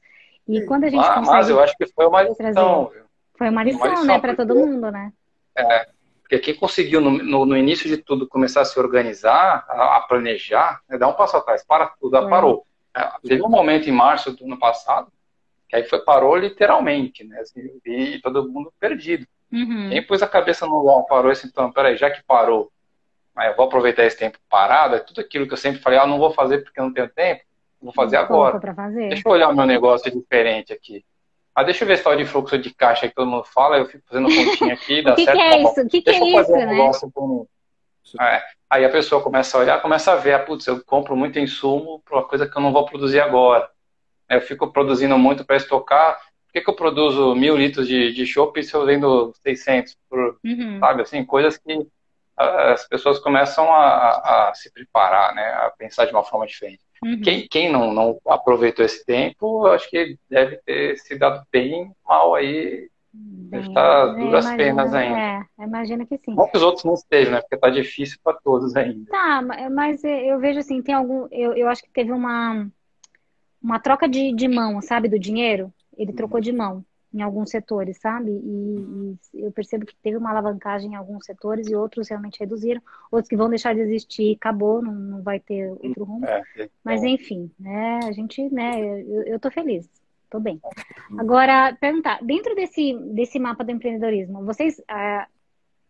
[0.47, 1.37] E quando a gente ah, consegue.
[1.37, 2.91] Mas eu acho que foi uma lição.
[3.37, 5.11] Foi uma lição, uma lição né, para todo mundo, né?
[5.57, 5.87] É,
[6.21, 10.01] porque quem conseguiu no, no, no, início de tudo começar a se organizar, a, a
[10.01, 12.65] planejar, né, dar um passo atrás, para tudo, ela parou.
[12.95, 15.11] É, teve um momento em março do ano passado
[15.67, 17.39] que aí foi parou literalmente, né?
[17.39, 19.27] Assim, e, todo mundo perdido.
[19.51, 19.89] Uhum.
[19.89, 22.71] Quem pôs a cabeça no lugar parou esse então, peraí, já que parou,
[23.33, 26.07] mas eu vou aproveitar esse tempo parado, é tudo aquilo que eu sempre falei, ah,
[26.07, 27.43] não vou fazer porque eu não tenho tempo
[27.81, 28.59] Vou fazer agora.
[28.73, 29.09] Fazer.
[29.09, 31.03] Deixa eu olhar o meu negócio diferente aqui.
[31.53, 33.85] Ah, deixa eu ver se tal de fluxo de caixa que todo mundo fala, eu
[33.85, 35.37] fico fazendo continha aqui, dá o que certo.
[35.37, 35.81] Que é isso?
[35.81, 37.45] O que, que é isso, um né?
[38.19, 38.43] É.
[38.69, 42.01] Aí a pessoa começa a olhar, começa a ver, ah, putz, eu compro muito insumo
[42.03, 43.69] para uma coisa que eu não vou produzir agora.
[44.29, 46.17] Eu fico produzindo muito para estocar.
[46.45, 49.95] Por que, que eu produzo mil litros de, de chopp se eu vendo 600?
[50.09, 50.79] Por, uhum.
[50.79, 51.87] Sabe, assim, coisas que
[52.37, 56.81] as pessoas começam a, a, se preparar, né, a pensar de uma forma diferente.
[57.05, 57.21] Uhum.
[57.21, 61.91] Quem, quem não, não aproveitou esse tempo, eu acho que deve ter se dado bem
[62.03, 62.89] mal aí.
[63.13, 65.19] Deve estar é, duras imagino, penas ainda.
[65.19, 66.33] É, imagino que sim.
[66.33, 67.41] Não que os outros não estejam, né?
[67.41, 69.05] Porque tá difícil para todos ainda.
[69.11, 69.39] Tá,
[69.71, 71.27] mas eu vejo assim, tem algum.
[71.31, 72.67] Eu, eu acho que teve uma,
[73.61, 75.71] uma troca de, de mão, sabe, do dinheiro.
[75.95, 76.83] Ele trocou de mão
[77.15, 78.29] em alguns setores, sabe?
[78.29, 82.81] E, e, eu percebo que teve uma alavancagem em alguns setores e outros realmente reduziram,
[83.09, 86.25] outros que vão deixar de existir, acabou, não, não vai ter outro rumo.
[86.25, 88.01] É, é, Mas enfim, né?
[88.03, 88.81] A gente, né?
[88.81, 89.89] Eu, eu tô feliz,
[90.29, 90.59] tô bem.
[91.17, 95.25] Agora, perguntar, dentro desse, desse mapa do empreendedorismo, vocês ah,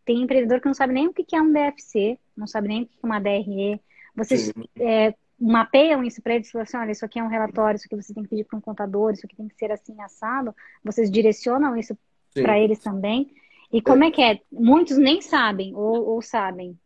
[0.06, 2.86] tem empreendedor que não sabe nem o que é um DFC, não sabe nem o
[2.86, 3.82] que é uma DRE.
[4.16, 7.86] Vocês é, mapeiam isso para eles, falam assim, olha, isso aqui é um relatório, isso
[7.86, 10.56] aqui você tem que pedir para um contador, isso aqui tem que ser assim, assado.
[10.84, 11.98] Vocês direcionam isso
[12.34, 13.34] para eles também?
[13.72, 14.08] E como é.
[14.08, 14.12] é.
[14.12, 14.40] que é?
[14.52, 16.78] Muitos nem sabem ou, ou sabem.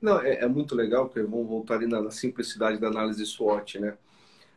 [0.00, 3.78] Não, é, é, muito legal, porque vamos voltar ali na, na, simplicidade da análise SWOT,
[3.78, 3.96] né?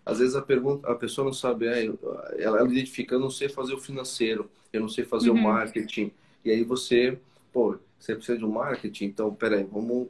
[0.06, 3.50] Às vezes a, pergunta, a pessoa não sabe, é, ela, ela identifica, eu não sei
[3.50, 5.38] fazer o financeiro, eu não sei fazer uhum.
[5.38, 6.12] o marketing.
[6.44, 7.20] E aí você,
[7.52, 10.08] pô, você precisa de um marketing, então, peraí, vamos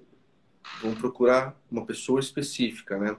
[0.82, 3.18] vão procurar uma pessoa específica, né?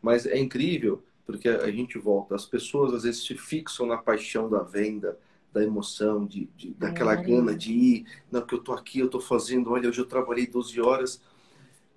[0.00, 4.50] Mas é incrível porque a gente volta, as pessoas às vezes se fixam na paixão
[4.50, 5.16] da venda,
[5.52, 7.22] da emoção, de, de daquela é.
[7.22, 10.46] gana de ir, não, que eu tô aqui, eu tô fazendo, olha, hoje eu trabalhei
[10.46, 11.22] 12 horas.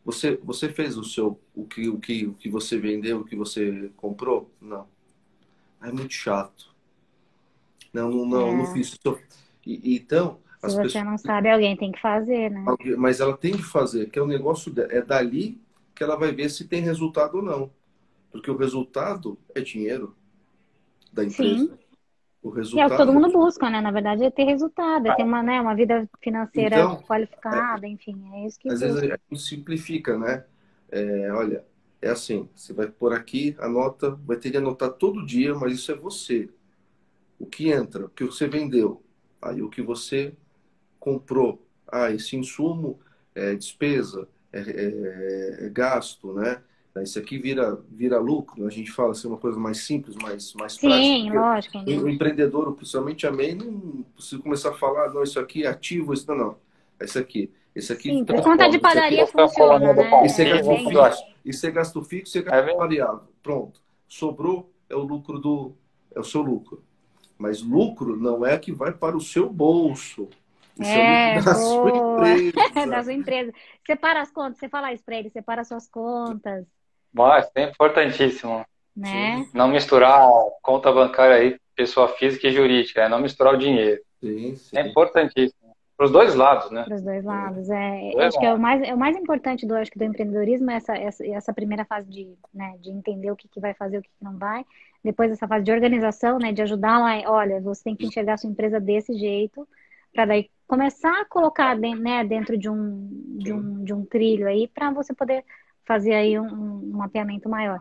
[0.06, 3.36] Você, você fez o seu, o que, o que, o que você vendeu, o que
[3.36, 4.52] você comprou?
[4.60, 4.88] Não.
[5.82, 6.74] É muito chato.
[7.94, 8.58] Não, não, não, é.
[8.58, 8.98] não fiz.
[9.66, 11.06] E, então, se As você pessoas...
[11.06, 12.64] não sabe, alguém tem que fazer, né?
[12.98, 15.62] Mas ela tem que fazer, que é o negócio é dali
[15.94, 17.70] que ela vai ver se tem resultado ou não.
[18.32, 20.16] Porque o resultado é dinheiro
[21.12, 21.66] da empresa.
[21.66, 21.72] Sim.
[22.42, 22.80] O resultado...
[22.80, 23.80] E é o que todo mundo busca, né?
[23.80, 27.90] Na verdade, é ter resultado, é ter uma, né, uma vida financeira então, qualificada, é,
[27.90, 28.68] enfim, é isso que.
[28.68, 28.88] Às busca.
[28.94, 30.44] vezes a gente simplifica, né?
[30.92, 31.64] É, olha,
[32.02, 35.92] é assim, você vai por aqui, anota, vai ter que anotar todo dia, mas isso
[35.92, 36.50] é você.
[37.40, 39.02] O que entra, o que você vendeu,
[39.42, 40.34] aí o que você
[41.04, 41.62] comprou,
[41.92, 42.98] ah, esse insumo
[43.36, 46.62] é despesa, é, é, é gasto, né?
[47.02, 50.74] Isso aqui vira, vira lucro, a gente fala assim, uma coisa mais simples, mais, mais
[50.74, 51.82] Sim, prática.
[51.82, 52.06] lógico.
[52.06, 56.14] O empreendedor, principalmente a MEI, não precisa começar a falar, não, isso aqui é ativo,
[56.14, 56.56] isso não, não.
[57.02, 57.52] Esse aqui.
[57.76, 58.10] Esse aqui.
[58.10, 60.26] Sim, por conta de padaria funciona, né?
[60.26, 63.24] Isso é, gasto fixo, isso é gasto fixo, isso é gasto variável.
[63.42, 63.82] Pronto.
[64.08, 65.74] Sobrou é o lucro do.
[66.16, 66.82] É o seu lucro.
[67.38, 70.30] Mas lucro não é que vai para o seu bolso.
[70.80, 72.88] É, é da sua empresa.
[72.90, 73.54] da sua empresa.
[73.86, 76.66] Separa as contas, você fala isso para ele, separa suas contas.
[77.14, 78.66] Mas é importantíssimo.
[78.96, 79.48] Né?
[79.54, 80.30] Não misturar
[80.62, 84.02] conta bancária aí, pessoa física e jurídica, é não misturar o dinheiro.
[84.20, 84.78] Sim, sim.
[84.78, 85.64] É importantíssimo.
[85.96, 86.84] Para os dois lados, né?
[86.84, 88.12] Para os dois lados, é.
[88.26, 90.76] Acho que é o mais, é o mais importante do, acho que do empreendedorismo é
[90.76, 94.02] essa, essa, essa primeira fase de, né, de entender o que, que vai fazer, o
[94.02, 94.66] que, que não vai.
[95.04, 98.38] Depois essa fase de organização, né, de ajudar lá, olha, você tem que enxergar a
[98.38, 99.68] sua empresa desse jeito,
[100.12, 103.08] para daí começar a colocar né, dentro de um,
[103.38, 105.46] de um, de um trilho aí para você poder
[105.86, 107.80] fazer aí um, um, mapeamento maior.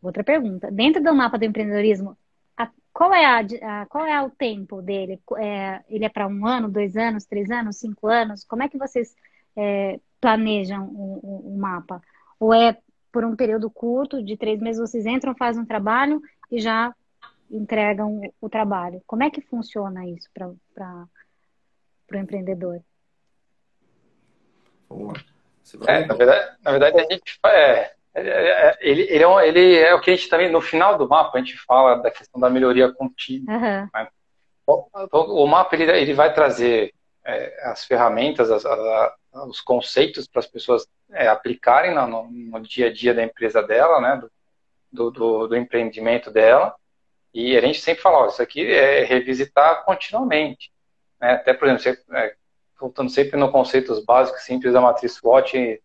[0.00, 0.70] Outra pergunta.
[0.70, 2.16] Dentro do mapa do empreendedorismo,
[2.56, 5.20] a, qual, é a, a, qual é o tempo dele?
[5.36, 8.42] É, ele é para um ano, dois anos, três anos, cinco anos?
[8.42, 9.14] Como é que vocês
[9.54, 12.00] é, planejam o, o, o, mapa?
[12.40, 12.78] Ou é
[13.12, 16.94] por um período curto, de três meses, vocês entram, fazem um trabalho e já
[17.50, 19.02] entregam o, o trabalho?
[19.06, 21.06] Como é que funciona isso para
[22.12, 22.82] para o empreendedor?
[25.86, 29.76] É, na, verdade, na verdade, a gente é, é, é, ele, ele, é um, ele
[29.76, 32.38] é o que a gente também, no final do mapa, a gente fala da questão
[32.38, 33.54] da melhoria contínua.
[33.54, 33.88] Uhum.
[33.94, 34.08] Né?
[34.66, 36.92] O, o, mapa ele, ele vai trazer
[37.24, 39.14] é, as ferramentas, as, a,
[39.48, 44.00] os conceitos para as pessoas é, aplicarem no, no, dia a dia da empresa dela,
[44.00, 44.22] né?
[44.92, 46.74] do, do, do empreendimento dela.
[47.32, 50.71] E a gente sempre fala, ó, isso aqui é revisitar continuamente.
[51.22, 51.34] Né?
[51.34, 52.34] Até, por exemplo, você, é,
[52.78, 55.80] voltando sempre no conceitos básicos, simples da matriz SWOT,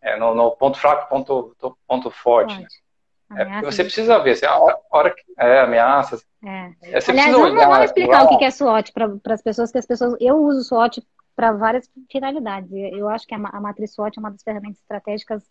[0.00, 1.54] é, no, no, ponto fraco, ponto,
[1.86, 2.58] ponto forte.
[2.58, 3.60] Né?
[3.60, 6.24] É, você precisa ver, assim, a hora, a hora que, é, ameaças.
[6.44, 6.72] É.
[6.82, 9.86] É, Aliás, vamos, olhar, vamos explicar o que é SWOT para as pessoas, que as
[9.86, 10.16] pessoas.
[10.18, 11.02] Eu uso SWOT
[11.36, 12.70] para várias finalidades.
[12.72, 15.42] Eu acho que a, a matriz SWOT é uma das ferramentas estratégicas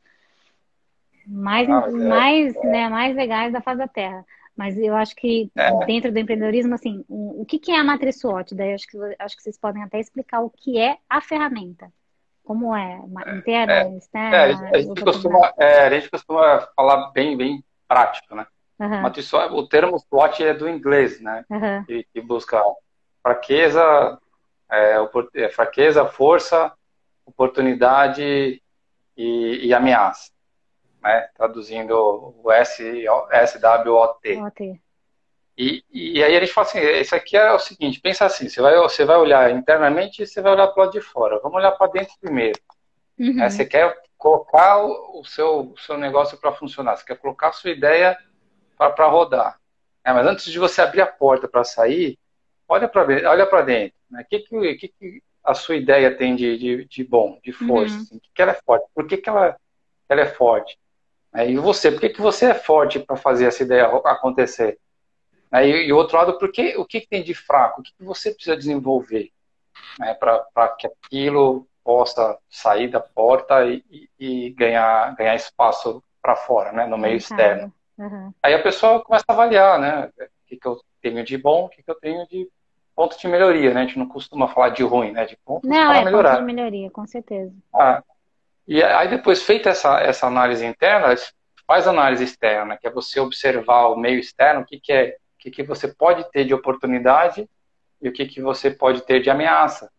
[1.26, 1.92] mais, ah, é.
[1.92, 4.26] mais, né, mais legais da face da Terra.
[4.56, 5.86] Mas eu acho que é.
[5.86, 8.54] dentro do empreendedorismo, assim, o, que, que é a matriz SWOT?
[8.54, 11.92] Daí acho que, acho que vocês podem até explicar o que é a ferramenta.
[12.44, 13.00] Como é?
[13.38, 14.36] Interna, é, externa?
[14.36, 18.46] É, a, gente costuma, é, a gente costuma falar bem, bem prático, né?
[18.80, 19.02] Uhum.
[19.02, 21.46] Matriz SWOT, o termo SWOT é do inglês, né?
[21.50, 21.86] Uhum.
[21.86, 22.60] Que, que, busca
[23.22, 24.20] fraqueza,
[24.72, 24.96] é,
[25.36, 26.74] é, fraqueza, força,
[27.26, 28.62] oportunidade
[29.16, 30.31] e, e ameaça.
[31.02, 31.28] Né?
[31.36, 32.84] Traduzindo o S,
[33.48, 34.38] SWOT.
[35.58, 38.62] E, e aí a gente fala assim, esse aqui é o seguinte, pensa assim, você
[38.62, 41.40] vai, você vai olhar internamente e você vai olhar para o lado de fora.
[41.40, 42.60] Vamos olhar para dentro primeiro.
[43.20, 43.38] Uhum.
[43.38, 47.54] você quer colocar o, o seu, o seu negócio para funcionar, você quer colocar a
[47.54, 48.18] sua ideia
[48.78, 49.60] para rodar.
[50.04, 52.18] É, mas antes de você abrir a porta para sair,
[52.68, 53.96] olha para olha para dentro.
[54.10, 54.26] O né?
[54.28, 57.96] que, que, que, que, a sua ideia tem de, de, de bom, de força?
[57.96, 58.02] Uhum.
[58.02, 58.20] Assim?
[58.20, 58.86] que, que ela é forte?
[58.94, 59.56] Por que, que ela,
[60.10, 60.80] ela é forte?
[61.34, 64.78] É, e você, por que, que você é forte para fazer essa ideia acontecer?
[65.52, 67.82] É, e, o outro lado, por que, o que, que tem de fraco?
[67.82, 69.30] O que, que você precisa desenvolver
[70.00, 73.84] né, para que aquilo possa sair da porta e,
[74.20, 77.74] e, ganhar, ganhar espaço para fora, né, no meio externo?
[77.98, 78.34] Uhum.
[78.42, 80.10] Aí a pessoa começa a avaliar, né?
[80.18, 82.50] O que, que eu tenho de bom, o que, que eu tenho de
[82.96, 83.82] ponto de melhoria, né?
[83.82, 85.26] A gente não costuma falar de ruim, né?
[85.26, 86.32] De ponto não, é melhorar.
[86.32, 87.54] ponto de melhoria, com certeza.
[87.74, 88.04] Ah,
[88.72, 91.14] e aí depois, feita essa, essa análise interna,
[91.68, 95.40] faz análise externa, que é você observar o meio externo, o que, que é, o
[95.40, 97.50] que, que você pode ter de oportunidade
[98.02, 99.92] e o que, que você pode ter de ameaça.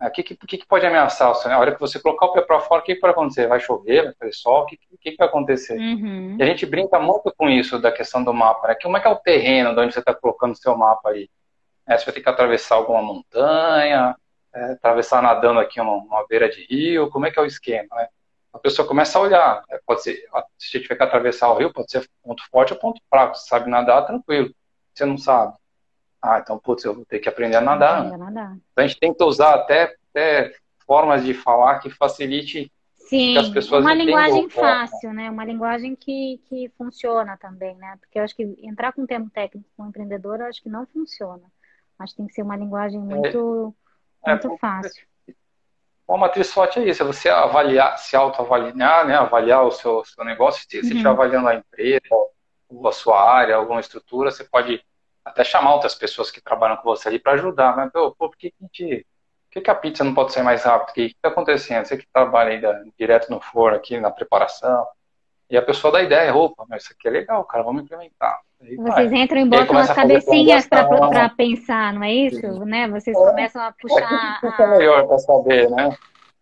[0.00, 1.30] O que, que, que, pode ameaçar?
[1.30, 3.46] A hora que você colocar o pé para fora, o que, que pode acontecer?
[3.46, 4.62] Vai chover, vai fazer sol?
[4.62, 5.78] O que, que, que vai acontecer?
[5.78, 6.38] Uhum.
[6.38, 8.76] E a gente brinca muito com isso da questão do mapa, né?
[8.80, 11.28] Como é que é o terreno de onde você está colocando o seu mapa aí?
[11.86, 14.16] É, você vai ter que atravessar alguma montanha,
[14.54, 17.94] é, atravessar nadando aqui uma, uma, beira de rio, como é que é o esquema,
[17.94, 18.08] né?
[18.52, 20.24] A pessoa começa a olhar, é, pode ser,
[20.58, 23.70] se tiver que atravessar o rio, pode ser ponto forte ou ponto fraco, você sabe
[23.70, 24.52] nadar, tranquilo.
[24.92, 25.54] Você não sabe,
[26.22, 27.98] ah, então, putz, eu vou ter que aprender a nadar.
[27.98, 28.56] Aprender a nadar.
[28.72, 30.54] Então a gente tenta usar até, até
[30.86, 35.30] formas de falar que facilite Sim, que as pessoas uma linguagem fácil, né?
[35.30, 37.96] Uma linguagem que, que funciona também, né?
[37.98, 40.68] Porque eu acho que entrar com um termo técnico com um empreendedor, eu acho que
[40.68, 41.42] não funciona.
[41.98, 43.89] Acho que tem que ser uma linguagem muito, é,
[44.26, 45.04] muito é, fácil.
[46.06, 49.14] Uma matriz SWOT é isso, é você avaliar, se autoavaliar, né?
[49.14, 50.62] Avaliar o seu, seu negócio.
[50.62, 50.92] Se você uhum.
[50.92, 52.00] estiver avaliando a empresa,
[52.84, 54.84] a sua área, alguma estrutura, você pode
[55.24, 57.76] até chamar outras pessoas que trabalham com você ali para ajudar.
[57.76, 59.06] Mas, pô, por que a gente.
[59.46, 60.90] Por que, que a pizza não pode ser mais rápida?
[60.90, 61.84] O que está acontecendo?
[61.84, 64.86] Você que trabalha aí da, direto no forno aqui, na preparação.
[65.48, 68.40] E a pessoa dá ideia, opa, mas isso aqui é legal, cara, vamos implementar.
[68.62, 69.22] Aí, Vocês vai.
[69.22, 72.64] entram e botam as cabecinhas para pensar, não é isso?
[72.64, 72.88] Né?
[72.88, 73.20] Vocês é.
[73.20, 74.40] começam a puxar.
[74.42, 75.96] O que é melhor para saber, né?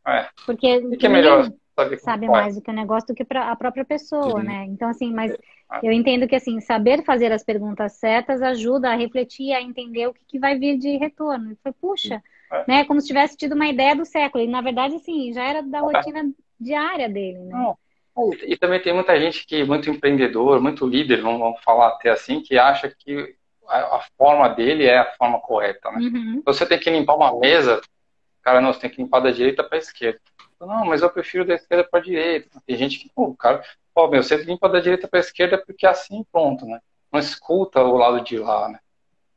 [0.07, 0.27] É.
[0.45, 1.51] Porque o que é melhor
[1.99, 4.47] sabe mais do que o negócio do que a própria pessoa, Sim.
[4.47, 4.65] né?
[4.69, 5.37] Então, assim, mas
[5.83, 10.15] eu entendo que, assim, saber fazer as perguntas certas ajuda a refletir, a entender o
[10.15, 11.53] que, que vai vir de retorno.
[11.53, 12.65] E foi, puxa, é.
[12.67, 12.85] né?
[12.85, 14.43] Como se tivesse tido uma ideia do século.
[14.43, 15.81] E, na verdade, assim, já era da é.
[15.81, 17.75] rotina diária dele, né?
[18.47, 22.59] E também tem muita gente que, muito empreendedor, muito líder, vamos falar até assim, que
[22.59, 23.37] acha que
[23.69, 25.99] a, forma dele é a forma correta, né?
[25.99, 26.43] Uhum.
[26.45, 27.81] Você tem que limpar uma mesa,
[28.43, 30.21] cara, não, você tem que limpar da direita para a esquerda.
[30.61, 32.61] Não, mas eu prefiro da esquerda para a direita.
[32.67, 33.63] Tem gente que, pô, cara,
[33.95, 36.81] pô, meu, você limpa da direita para a esquerda porque é assim, pronto, né?
[37.13, 38.81] Não escuta o lado de lá, né?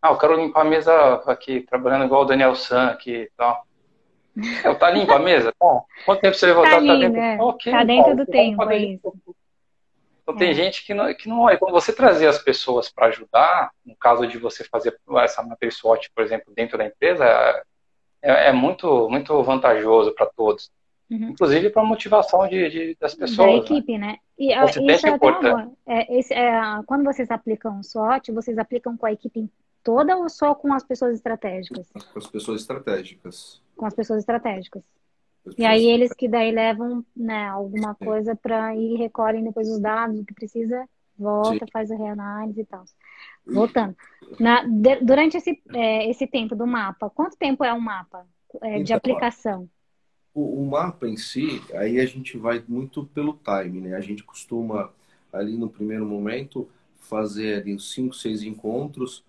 [0.01, 3.65] Ah, eu quero limpar a mesa aqui, trabalhando igual o Daniel San aqui e tal.
[4.63, 5.53] Eu, tá limpa a mesa?
[5.57, 5.81] Tá.
[6.05, 6.81] Quanto tempo você vai voltar?
[6.81, 7.41] Tá, tá dentro, é.
[7.41, 9.13] okay, tá dentro do tempo, é isso.
[10.23, 10.37] Então é.
[10.37, 11.57] tem gente que não, que não olha.
[11.57, 16.09] Quando você trazer as pessoas para ajudar, no caso de você fazer essa matriz SWOT,
[16.15, 17.25] por exemplo, dentro da empresa,
[18.21, 20.71] é, é muito, muito vantajoso para todos.
[21.09, 21.29] Uhum.
[21.29, 23.47] Inclusive para a motivação de, de, das pessoas.
[23.47, 23.57] Da né?
[23.57, 24.17] equipe, né?
[24.39, 25.73] E a, isso é importante.
[25.85, 29.49] É, esse, é, quando vocês aplicam o SWOT, vocês aplicam com a equipe
[29.83, 31.89] toda ou só com as pessoas estratégicas?
[31.91, 33.61] Com as pessoas estratégicas.
[33.81, 34.83] Com as pessoas estratégicas.
[35.47, 39.79] As e aí eles que daí levam né, alguma coisa para ir recolhem depois os
[39.79, 41.71] dados, o que precisa, volta, Sim.
[41.73, 42.85] faz a reanálise e tal.
[43.43, 43.95] Voltando.
[44.39, 48.23] Na, de, durante esse, é, esse tempo do mapa, quanto tempo é um mapa
[48.61, 49.67] é, de então, aplicação?
[50.31, 53.95] O, o, mapa em si, aí a gente vai muito pelo time, né?
[53.95, 54.93] A gente costuma,
[55.33, 59.25] ali no primeiro momento, fazer ali uns 5, 6 encontros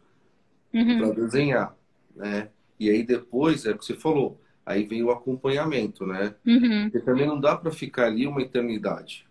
[0.74, 0.98] uhum.
[0.98, 1.74] para desenhar,
[2.14, 2.50] né?
[2.82, 6.34] E aí depois, é o que você falou, aí vem o acompanhamento, né?
[6.44, 6.90] Uhum.
[6.90, 9.26] Porque também não dá para ficar ali uma eternidade.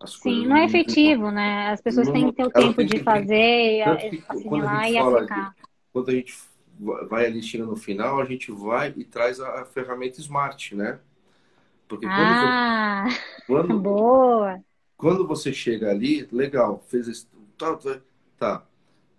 [0.00, 1.32] As Sim, não é efetivo, não...
[1.32, 1.70] né?
[1.70, 3.82] As pessoas não, têm que ter o tempo de fazer,
[4.28, 5.54] assimilar e aplicar.
[5.92, 6.34] Quando a gente
[7.08, 10.98] vai ali chega no final, a gente vai e traz a, ferramenta Smart, né?
[11.86, 13.06] Porque quando, ah,
[13.46, 14.60] quando, boa.
[14.96, 17.26] quando você chega ali, legal, fez esse,
[17.56, 18.00] tá, tá,
[18.38, 18.66] tá,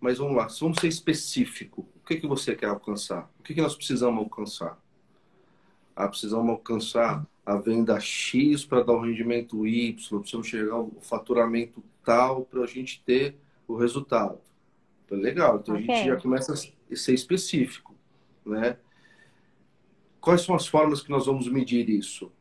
[0.01, 1.87] mas vamos lá, vamos ser específico.
[2.03, 3.31] O que, que você quer alcançar?
[3.39, 4.77] O que, que nós precisamos alcançar?
[5.95, 11.81] Ah, precisamos alcançar a venda X para dar o rendimento Y, precisamos chegar ao faturamento
[12.03, 14.37] tal para a gente ter o resultado.
[15.05, 15.89] Então, legal, então okay.
[15.89, 17.95] a gente já começa a ser específico,
[18.45, 18.77] né?
[20.19, 22.31] Quais são as formas que nós vamos medir isso?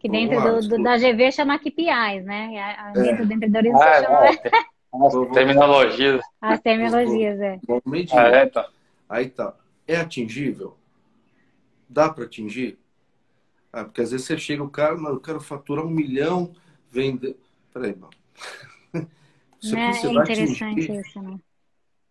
[0.00, 2.92] Que dentro do, do, da GV chama KPIs, né?
[2.94, 3.26] Dentro é.
[3.26, 4.66] do empreendedorismo ah, chama...
[5.04, 6.24] As terminologias.
[6.40, 7.60] As terminologias, é.
[7.66, 8.16] Vamos medir.
[8.16, 8.68] Ah, é, tá.
[9.08, 9.54] Aí tá.
[9.86, 10.76] É atingível?
[11.88, 12.78] Dá para atingir?
[13.72, 16.54] Ah, porque às vezes você chega, o cara, eu quero faturar um milhão,
[16.90, 17.36] vender.
[17.72, 18.12] Peraí, mano.
[19.62, 21.40] Isso é, você é interessante atingir, isso, né?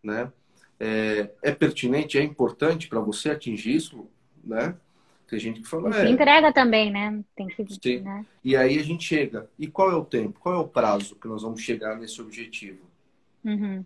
[0.04, 0.32] né?
[0.80, 4.10] É, é pertinente, é importante para você atingir isso,
[4.44, 4.76] né?
[5.28, 5.96] Tem gente que fala.
[5.98, 7.24] é, entrega também, né?
[7.36, 7.66] Tem que.
[7.82, 8.00] Sim.
[8.02, 8.26] Né?
[8.44, 9.50] E aí a gente chega.
[9.58, 10.40] E qual é o tempo?
[10.40, 12.86] Qual é o prazo que nós vamos chegar nesse objetivo?
[13.44, 13.84] Uhum.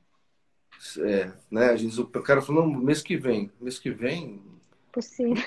[0.99, 1.71] É, né?
[1.71, 3.51] Às vezes o cara falou, não, mês que vem.
[3.59, 4.41] Mês que vem.
[4.91, 5.43] Possível.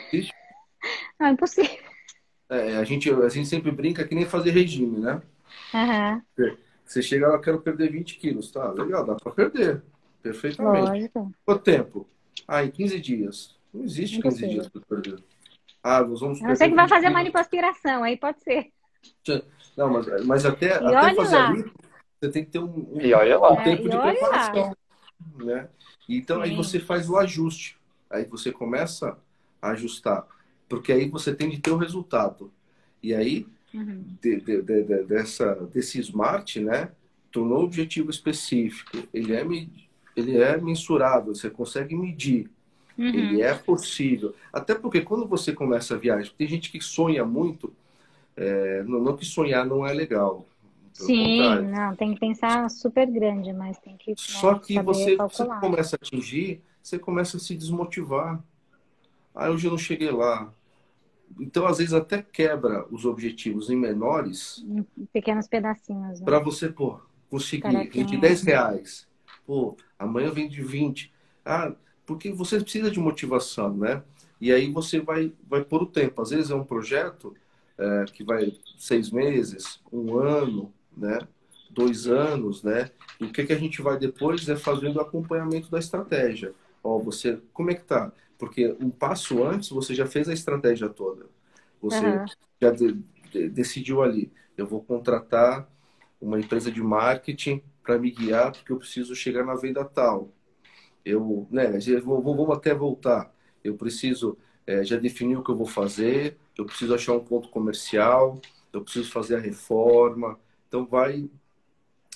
[1.19, 1.79] Não, é impossível.
[2.49, 5.23] É, a, gente, a gente sempre brinca que nem fazer regime, né?
[5.73, 6.53] Uhum.
[6.85, 8.51] Você chega lá, quero perder 20 quilos.
[8.51, 9.83] Tá, legal, dá para perder.
[10.23, 10.89] Perfeitamente.
[10.89, 11.33] Lógico.
[11.45, 12.09] Quanto tempo?
[12.47, 13.57] Ah, em 15 dias.
[13.73, 15.23] Não existe 15 dias para perder.
[15.83, 16.41] Ah, nós vamos.
[16.41, 18.71] Não que vai fazer uma lipoaspiração, aí pode ser.
[19.77, 21.49] Não, mas, mas até, até fazer lá.
[21.49, 21.73] ali,
[22.21, 23.53] você tem que ter um, um, e olha lá.
[23.53, 24.77] um tempo é, de preparação.
[25.37, 25.69] Né?
[26.09, 26.43] Então Sim.
[26.43, 27.77] aí você faz o ajuste.
[28.09, 29.19] Aí você começa
[29.61, 30.27] a ajustar.
[30.69, 32.53] Porque aí você tem de ter o resultado.
[33.03, 34.05] E aí, uhum.
[34.21, 36.91] de, de, de, dessa, desse smart, né?
[37.31, 38.99] Tornou objetivo específico.
[39.13, 39.45] Ele é,
[40.15, 42.51] ele é mensurável, você consegue medir.
[43.03, 43.09] Uhum.
[43.09, 44.33] Ele é possível.
[44.53, 47.73] Até porque quando você começa a viagem, tem gente que sonha muito.
[48.37, 50.47] É, não, não, que sonhar não é legal.
[50.93, 54.11] Sim, não, tem que pensar super grande, mas tem que.
[54.11, 58.41] Né, Só que você, você começa a atingir, você começa a se desmotivar.
[59.35, 60.53] Ah, hoje eu não cheguei lá.
[61.41, 64.65] Então, às vezes, até quebra os objetivos em menores.
[64.65, 66.21] Em pequenos pedacinhos.
[66.21, 66.25] Né?
[66.25, 67.89] Para você, pô, conseguir.
[67.89, 69.09] Vende 10 reais.
[69.47, 71.13] Pô, amanhã vende 20.
[71.45, 71.73] Ah,
[72.07, 74.03] porque você precisa de motivação, né?
[74.41, 76.21] E aí você vai, vai pôr o tempo.
[76.21, 77.35] Às vezes é um projeto
[77.79, 81.21] é, que vai seis meses, um ano, né?
[81.71, 82.91] Dois anos, né?
[83.21, 86.53] E o que, que a gente vai depois é fazendo o acompanhamento da estratégia.
[86.83, 88.13] Ó, você, como é que tá?
[88.37, 91.27] Porque um passo antes você já fez a estratégia toda.
[91.81, 92.27] Você uhum.
[92.61, 92.99] já de,
[93.31, 95.69] de, decidiu ali, eu vou contratar
[96.21, 100.33] uma empresa de marketing para me guiar porque eu preciso chegar na venda tal
[101.05, 101.71] eu, né,
[102.05, 103.33] vamos até voltar.
[103.63, 104.37] Eu preciso
[104.67, 108.41] é, já definir o que eu vou fazer, eu preciso achar um ponto comercial,
[108.73, 110.39] eu preciso fazer a reforma.
[110.69, 111.29] Então vai,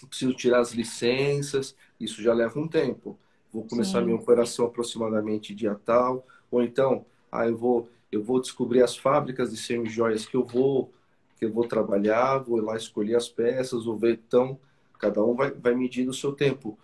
[0.03, 3.19] eu preciso tirar as licenças, isso já leva um tempo.
[3.53, 4.07] Vou começar Sim.
[4.07, 9.51] minha operação aproximadamente dia tal, ou então, ah, eu vou, eu vou descobrir as fábricas
[9.51, 10.93] de semijoias que eu vou
[11.39, 14.59] que eu vou trabalhar, vou lá escolher as peças, vou ver, então,
[14.99, 16.79] cada um vai, vai medindo o seu tempo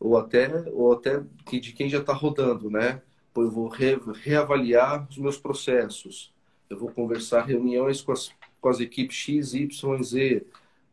[0.00, 3.02] ou até, ou até de quem já está rodando, né?
[3.34, 6.32] Pô, eu vou re, reavaliar os meus processos,
[6.70, 10.46] eu vou conversar reuniões com as, com as equipes X, Y, Z,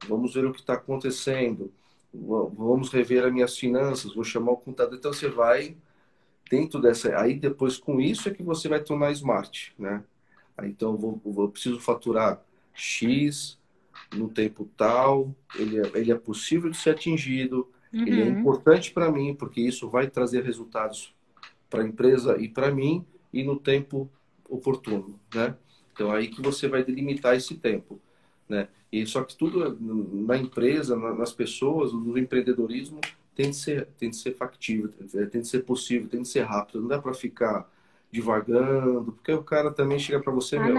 [0.08, 1.72] vamos ver o que está acontecendo,
[2.14, 4.97] vamos rever as minhas finanças, vou chamar o contador.
[4.97, 5.78] Então você vai
[6.49, 7.18] dentro dessa.
[7.20, 10.03] Aí depois com isso é que você vai tornar smart, né?
[10.58, 12.41] Aí, então eu, vou, eu preciso faturar
[12.74, 13.58] X
[14.14, 18.01] no tempo tal, ele é, ele é possível de ser atingido Uhum.
[18.05, 21.13] Ele é importante para mim, porque isso vai trazer resultados
[21.69, 24.09] para a empresa e para mim e no tempo
[24.49, 25.55] oportuno, né?
[25.93, 27.99] Então aí que você vai delimitar esse tempo,
[28.47, 28.67] né?
[28.91, 33.01] E só que tudo na empresa, nas pessoas, no empreendedorismo
[33.35, 34.89] tem de ser tem de ser factível,
[35.31, 36.81] tem de ser possível, tem de ser rápido.
[36.81, 37.69] Não dá para ficar
[38.11, 40.75] divagando, porque o cara também chega para você, ah, meu.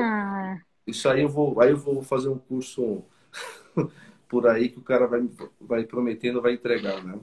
[0.86, 3.04] Isso aí eu vou, aí eu vou fazer um curso
[4.28, 5.28] por aí que o cara vai,
[5.60, 7.18] vai prometendo, vai entregar, né?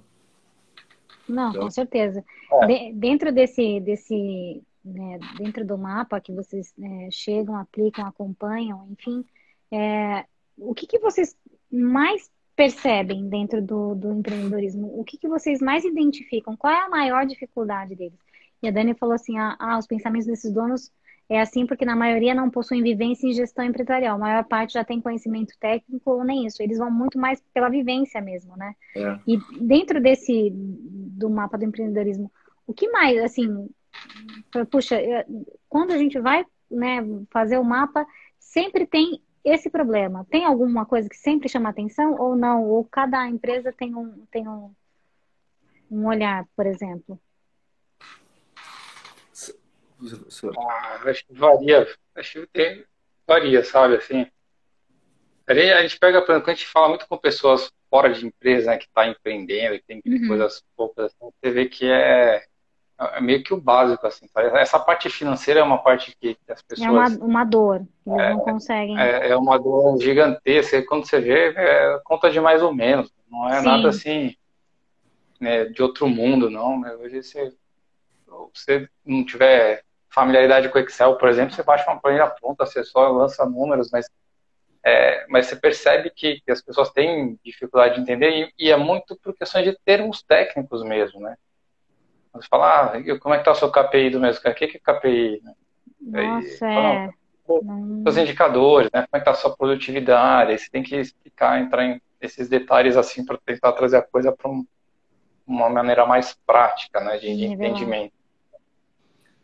[1.27, 2.23] Não, então, com certeza.
[2.51, 2.67] É.
[2.67, 9.25] De, dentro desse, desse né, dentro do mapa que vocês é, chegam, aplicam, acompanham, enfim,
[9.71, 10.25] é,
[10.57, 11.35] o que, que vocês
[11.71, 14.99] mais percebem dentro do, do empreendedorismo?
[14.99, 16.55] O que, que vocês mais identificam?
[16.55, 18.19] Qual é a maior dificuldade deles?
[18.61, 20.91] E a Dani falou assim, ah, ah os pensamentos desses donos
[21.29, 24.15] é assim porque na maioria não possuem vivência em gestão empresarial.
[24.15, 26.61] A maior parte já tem conhecimento técnico ou nem isso.
[26.61, 28.75] Eles vão muito mais pela vivência mesmo, né?
[28.95, 29.19] É.
[29.27, 32.31] E dentro desse do mapa do empreendedorismo,
[32.67, 33.67] o que mais, assim,
[34.69, 34.99] puxa,
[35.67, 36.99] quando a gente vai né,
[37.31, 38.05] fazer o mapa,
[38.39, 40.25] sempre tem esse problema.
[40.29, 42.63] Tem alguma coisa que sempre chama atenção ou não?
[42.63, 44.71] Ou cada empresa tem um, tem um,
[45.89, 47.19] um olhar, por exemplo?
[50.57, 51.87] Ah, acho que varia.
[52.15, 52.85] Acho que tem,
[53.27, 53.95] varia, sabe?
[53.95, 54.27] Assim,
[55.47, 58.71] a gente pega, por exemplo, quando a gente fala muito com pessoas fora de empresa,
[58.71, 60.27] né, que está empreendendo, que tem uhum.
[60.27, 62.43] coisas poucas, assim, você vê que é,
[62.99, 64.27] é meio que o básico, assim.
[64.33, 64.41] Tá?
[64.59, 66.87] Essa parte financeira é uma parte que as pessoas...
[66.87, 68.99] É uma, uma dor, eles é, não conseguem...
[68.99, 73.13] É, é, uma dor gigantesca, e quando você vê, é conta de mais ou menos,
[73.29, 73.65] não é Sim.
[73.65, 74.35] nada assim
[75.39, 76.79] né, de outro mundo, não.
[76.79, 76.93] Né?
[76.95, 77.53] Hoje, se
[78.53, 83.09] você não tiver familiaridade com Excel, por exemplo, você baixa uma planilha pronta, você só
[83.09, 84.09] lança números, mas,
[84.83, 88.77] é, mas você percebe que, que, as pessoas têm dificuldade de entender e, e, é
[88.77, 91.35] muito por questões de termos técnicos mesmo, né?
[92.33, 94.37] Você fala, ah, como é que está o seu KPI do mês?
[94.37, 95.41] O que é KPI?
[96.01, 97.09] Nossa, é.
[97.47, 99.05] Os indicadores, né?
[99.07, 100.51] Como é que está a sua produtividade?
[100.51, 104.31] Aí você tem que explicar, entrar em esses detalhes assim para tentar trazer a coisa
[104.31, 104.65] para um,
[105.45, 107.17] uma maneira mais prática, né?
[107.17, 108.14] De, de entendimento.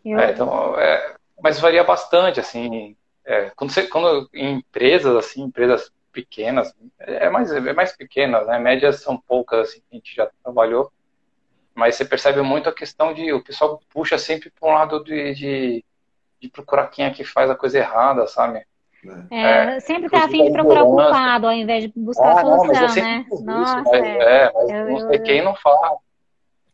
[0.03, 0.19] Eu...
[0.19, 2.95] É, então, é, mas varia bastante, assim.
[3.25, 8.59] É, quando, você, quando em empresas, assim, empresas pequenas, é mais, é mais pequenas, né?
[8.59, 10.91] Médias são poucas, assim, que a gente já trabalhou.
[11.73, 15.33] Mas você percebe muito a questão de o pessoal puxa sempre para um lado de,
[15.33, 15.85] de,
[16.39, 18.65] de, procurar quem é que faz a coisa errada, sabe?
[19.31, 22.41] É, é sempre tá afim de procurar o culpado ao invés de buscar ah, a
[22.41, 23.25] solução, né?
[23.43, 25.97] Nossa, mas, é, é mas eu, não sei eu, quem não fala.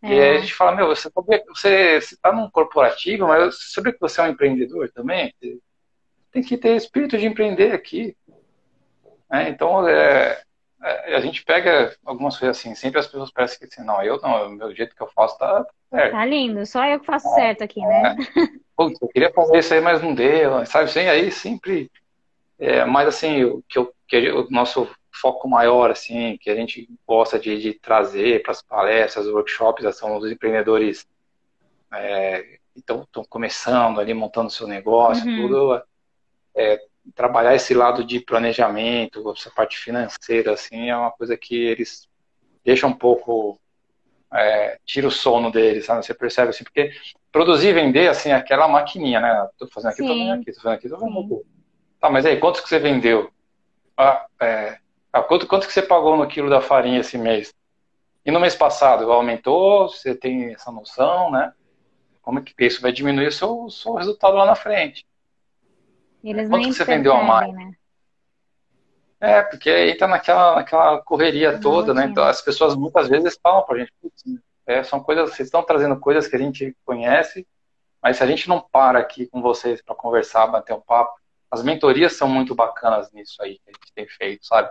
[0.02, 0.14] É.
[0.14, 4.00] E aí a gente fala, meu, você você está num corporativo, mas você sabe que
[4.00, 5.34] você é um empreendedor também?
[6.32, 8.16] Tem que ter espírito de empreender aqui.
[9.32, 10.42] É, então, é,
[10.84, 14.20] é, a gente pega algumas coisas assim, sempre as pessoas parecem que assim, não, eu
[14.22, 16.12] não, o meu jeito que eu faço tá certo.
[16.12, 18.16] Tá lindo, só eu que faço certo aqui, né?
[18.16, 18.58] É.
[18.76, 20.86] Putz, eu queria fazer isso aí, mas não deu, sabe?
[20.86, 21.92] Assim, aí sempre.
[22.60, 24.88] É, mas assim, o que, eu, que o nosso
[25.22, 30.18] foco maior, assim, que a gente gosta de, de trazer para as palestras, workshops, são
[30.18, 31.08] os empreendedores
[31.94, 35.42] é, estão começando ali, montando seu negócio, uhum.
[35.42, 35.84] tudo.
[36.56, 36.80] É,
[37.16, 42.08] trabalhar esse lado de planejamento, essa parte financeira, assim, é uma coisa que eles
[42.64, 43.60] deixam um pouco,
[44.34, 46.06] é, tira o sono deles, sabe?
[46.06, 46.92] Você percebe assim, porque
[47.32, 49.48] produzir e vender, assim, é aquela maquininha, né?
[49.58, 50.08] Tô fazendo aqui, Sim.
[50.08, 51.48] tô fazendo aqui, tô fazendo aqui, tô fazendo aqui.
[52.00, 53.32] Tá, mas aí, quantos que você vendeu?
[53.96, 54.78] Ah, é,
[55.12, 57.54] ah, quanto, quanto que você pagou no quilo da farinha esse mês?
[58.26, 59.88] E no mês passado, aumentou?
[59.90, 61.54] Você tem essa noção, né?
[62.22, 65.08] Como é que isso vai diminuir o seu, seu resultado lá na frente?
[66.24, 67.54] Eles Quanto que você vendeu a mais?
[67.54, 67.72] Né?
[69.20, 72.06] É, porque aí tá naquela, naquela correria toda, né?
[72.06, 74.24] Então as pessoas muitas vezes falam pra gente, putz,
[74.66, 77.48] é, são coisas, vocês estão trazendo coisas que a gente conhece,
[78.04, 81.14] mas se a gente não para aqui com vocês para conversar, bater um papo,
[81.50, 84.70] as mentorias são muito bacanas nisso aí que a gente tem feito, sabe?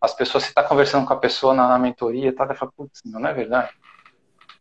[0.00, 3.00] As pessoas, você está conversando com a pessoa na, na mentoria, tá, ela fala, putz,
[3.04, 3.70] não é verdade?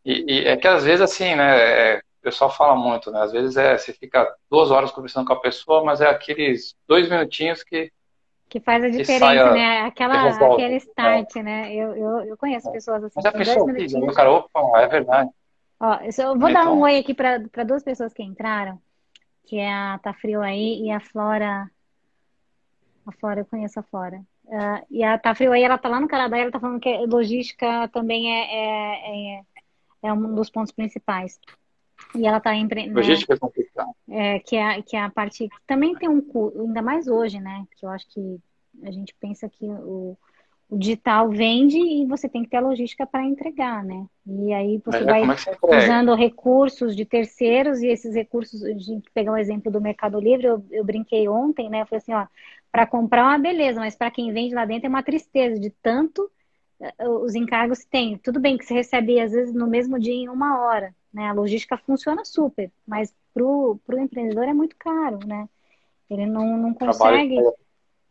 [0.04, 3.32] E, e, é que às vezes, assim, né, é, o pessoal fala muito, né, às
[3.32, 7.64] vezes é, você fica duas horas conversando com a pessoa, mas é aqueles dois minutinhos
[7.64, 7.92] que
[8.50, 9.82] que faz a diferença, né?
[9.82, 10.78] Aquela, aquele né?
[10.78, 11.44] start, é.
[11.44, 11.76] né?
[11.76, 13.16] Eu, eu, eu conheço pessoas assim.
[13.18, 15.30] Mas a pessoa que o cara, opa, é verdade.
[15.80, 18.80] Ó, eu vou então, dar um oi aqui para duas pessoas que entraram,
[19.46, 21.70] que é a Tá Frio aí e a Flora.
[23.06, 24.22] A Flora, eu conheço a Flora.
[24.48, 27.90] Uh, e a Tafrio aí, ela tá lá no Canadá, ela tá falando que logística
[27.90, 29.44] também é, é, é,
[30.04, 31.38] é um dos pontos principais.
[32.16, 32.90] E ela tá empre...
[32.90, 33.92] Logística né, é complicada.
[34.10, 37.40] É, que, é, que é a parte que também tem um custo, ainda mais hoje,
[37.40, 37.66] né?
[37.78, 38.40] Que eu acho que
[38.84, 40.18] a gente pensa que o,
[40.70, 44.06] o digital vende e você tem que ter a logística para entregar, né?
[44.26, 49.10] E aí você vai é você usando recursos de terceiros e esses recursos, a gente
[49.14, 51.82] pegar um exemplo do Mercado Livre, eu, eu brinquei ontem, né?
[51.82, 52.28] Eu falei assim, ó,
[52.78, 55.72] para comprar é uma beleza, mas para quem vende lá dentro é uma tristeza de
[55.82, 56.30] tanto
[56.80, 58.20] eh, os encargos que tem.
[58.20, 61.28] Tudo bem que você recebe às vezes no mesmo dia em uma hora, né?
[61.28, 65.50] A logística funciona super, mas pro, pro empreendedor é muito caro, né?
[66.08, 67.40] Ele não, não consegue.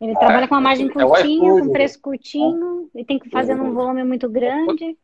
[0.01, 3.55] Ele é, trabalha com uma margem é curtinha, com preço curtinho, e tem que fazer
[3.55, 4.97] num volume muito grande.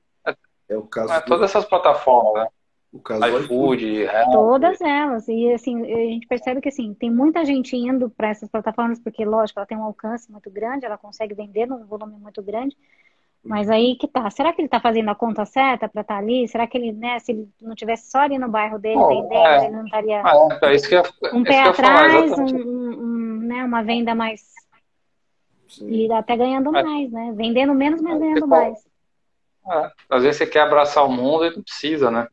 [0.68, 1.14] É o caso.
[1.14, 2.50] É, todas essas plataformas, né?
[2.94, 5.28] O caso iFood, Todas elas.
[5.28, 9.26] E assim, a gente percebe que assim, tem muita gente indo para essas plataformas, porque,
[9.26, 12.78] lógico, ela tem um alcance muito grande, ela consegue vender num volume muito grande.
[13.44, 14.30] Mas aí que tá.
[14.30, 16.48] Será que ele tá fazendo a conta certa para estar tá ali?
[16.48, 19.48] Será que ele, né, se ele não tivesse só ali no bairro dele oh, vendendo,
[19.48, 19.66] é.
[19.66, 23.84] ele não estaria ah, é, isso que eu, um pé atrás, um, um, né, uma
[23.84, 24.54] venda mais.
[25.68, 25.90] Sim.
[25.90, 27.34] E até ganhando mais, né?
[27.36, 28.78] Vendendo menos, mas ganhando mais.
[29.68, 29.92] É.
[30.12, 32.28] Às vezes você quer abraçar o mundo e não precisa, né?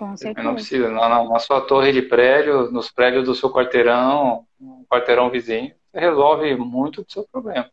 [0.00, 0.42] Com certeza.
[0.42, 0.88] Não precisa.
[0.88, 6.00] Na, na, sua torre de prédio, nos prédios do seu quarteirão, um quarteirão vizinho, você
[6.00, 7.70] resolve muito do seu problema.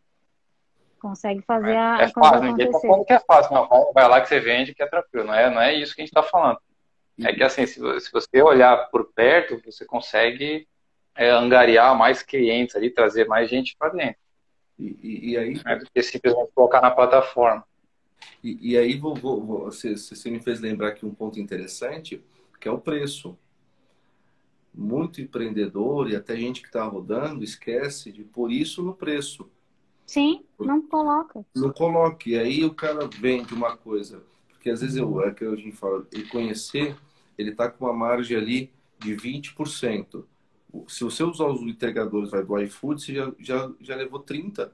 [0.99, 2.01] Consegue fazer é, a.
[2.01, 3.93] É fácil, ninguém está falando que é fácil, não.
[3.93, 5.25] Vai lá que você vende, que é tranquilo.
[5.25, 6.59] Não é, não é isso que a gente está falando.
[7.23, 10.67] É que assim, se, se, você olhar por perto, você consegue
[11.15, 14.19] é, angariar mais clientes ali, trazer mais gente para dentro.
[14.78, 15.61] E, e, e aí?
[15.65, 17.63] É do que simplesmente colocar na plataforma.
[18.43, 22.24] E, e aí vou, vou, vou, você, você me fez lembrar aqui um ponto interessante.
[22.59, 23.38] que é o preço.
[24.74, 29.49] Muito empreendedor e até gente que está rodando esquece de pôr isso no preço.
[30.05, 31.45] Sim, não coloca.
[31.55, 32.32] Não coloque.
[32.32, 34.24] E aí o cara vende uma coisa.
[34.49, 36.95] Porque às vezes eu, é que a gente fala, e conhecer,
[37.38, 40.26] ele está com uma margem ali de 20%.
[40.88, 44.72] Se você usar os entregadores vai, do iFood, você já, já, já levou 30%.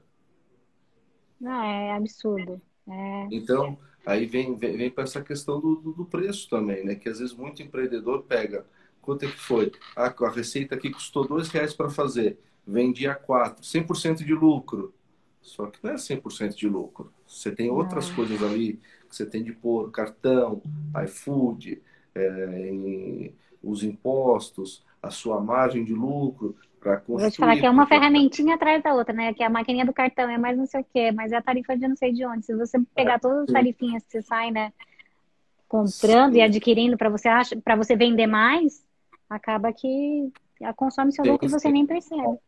[1.40, 2.60] Não, é absurdo.
[2.88, 3.28] É...
[3.30, 6.94] Então, aí vem, vem, vem para essa questão do, do, preço também, né?
[6.94, 8.66] Que às vezes muito empreendedor pega.
[9.00, 9.72] Quanto é que foi?
[9.96, 12.38] Ah, a receita aqui custou dois reais para fazer.
[12.66, 14.94] Vendia quatro, 100% de lucro.
[15.42, 17.12] Só que não é 100% de lucro.
[17.26, 20.62] Você tem outras coisas ali que você tem de pôr cartão,
[21.04, 21.82] iFood,
[22.14, 23.30] é,
[23.62, 27.22] os impostos, a sua margem de lucro para construir.
[27.22, 29.32] Vou te falar que é uma ferramentinha atrás da outra, né?
[29.32, 31.42] Que é a maquininha do cartão, é mais não sei o quê, mas é a
[31.42, 32.44] tarifa de não sei de onde.
[32.44, 34.72] Se você pegar é, todas as tarifinhas que você sai, né?
[35.66, 36.38] Comprando sim.
[36.38, 37.28] e adquirindo para você
[37.64, 38.84] para você vender mais,
[39.28, 40.30] acaba que
[40.76, 42.38] consome seu lucro e você nem percebe.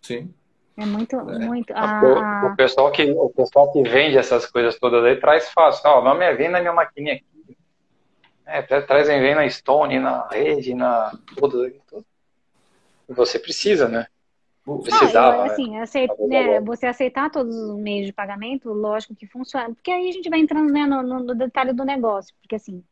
[0.00, 0.32] Sim.
[0.76, 1.38] É muito, é.
[1.40, 1.72] muito.
[1.74, 2.46] A...
[2.46, 5.82] O, o, pessoal que, o pessoal que vende essas coisas todas aí traz fácil.
[5.90, 7.56] Ó, não me vem na minha maquininha aqui.
[8.46, 11.72] É, trazem vem na Stone, na rede, na todas.
[13.14, 14.06] Você precisa, né?
[14.64, 15.82] Precisava, ah, assim, né?
[15.82, 19.74] Aceit, né, você aceitar todos os meios de pagamento, lógico que funciona.
[19.74, 22.32] Porque aí a gente vai entrando né, no, no detalhe do negócio.
[22.40, 22.84] Porque assim,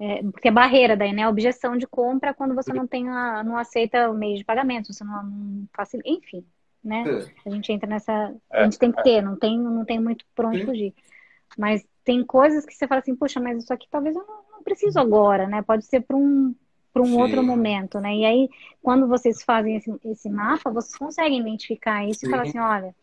[0.00, 1.22] é, porque é barreira daí, né?
[1.22, 4.92] A objeção de compra quando você não tem a, não aceita o meio de pagamento,
[4.92, 6.44] você não, não facilita, enfim
[6.84, 7.02] né?
[7.08, 7.48] É.
[7.48, 8.34] A gente entra nessa.
[8.50, 10.94] A gente tem que ter, não tem, não tem muito por onde fugir.
[11.56, 14.62] Mas tem coisas que você fala assim, puxa, mas isso aqui talvez eu não, não
[14.62, 15.62] preciso agora, né?
[15.62, 16.54] Pode ser para um,
[16.94, 18.14] para um outro momento, né?
[18.14, 22.28] E aí, quando vocês fazem esse, esse mapa, vocês conseguem identificar isso Sim.
[22.28, 22.94] e falar assim, olha,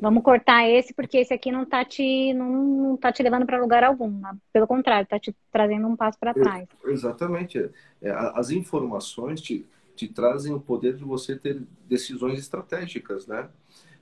[0.00, 3.60] vamos cortar esse porque esse aqui não tá te não, não tá te levando para
[3.60, 4.34] lugar algum, né?
[4.52, 6.66] pelo contrário, tá te trazendo um passo para trás.
[6.86, 7.70] Exatamente.
[8.00, 9.68] É, as informações te
[10.00, 13.50] te trazem o poder de você ter decisões estratégicas, né?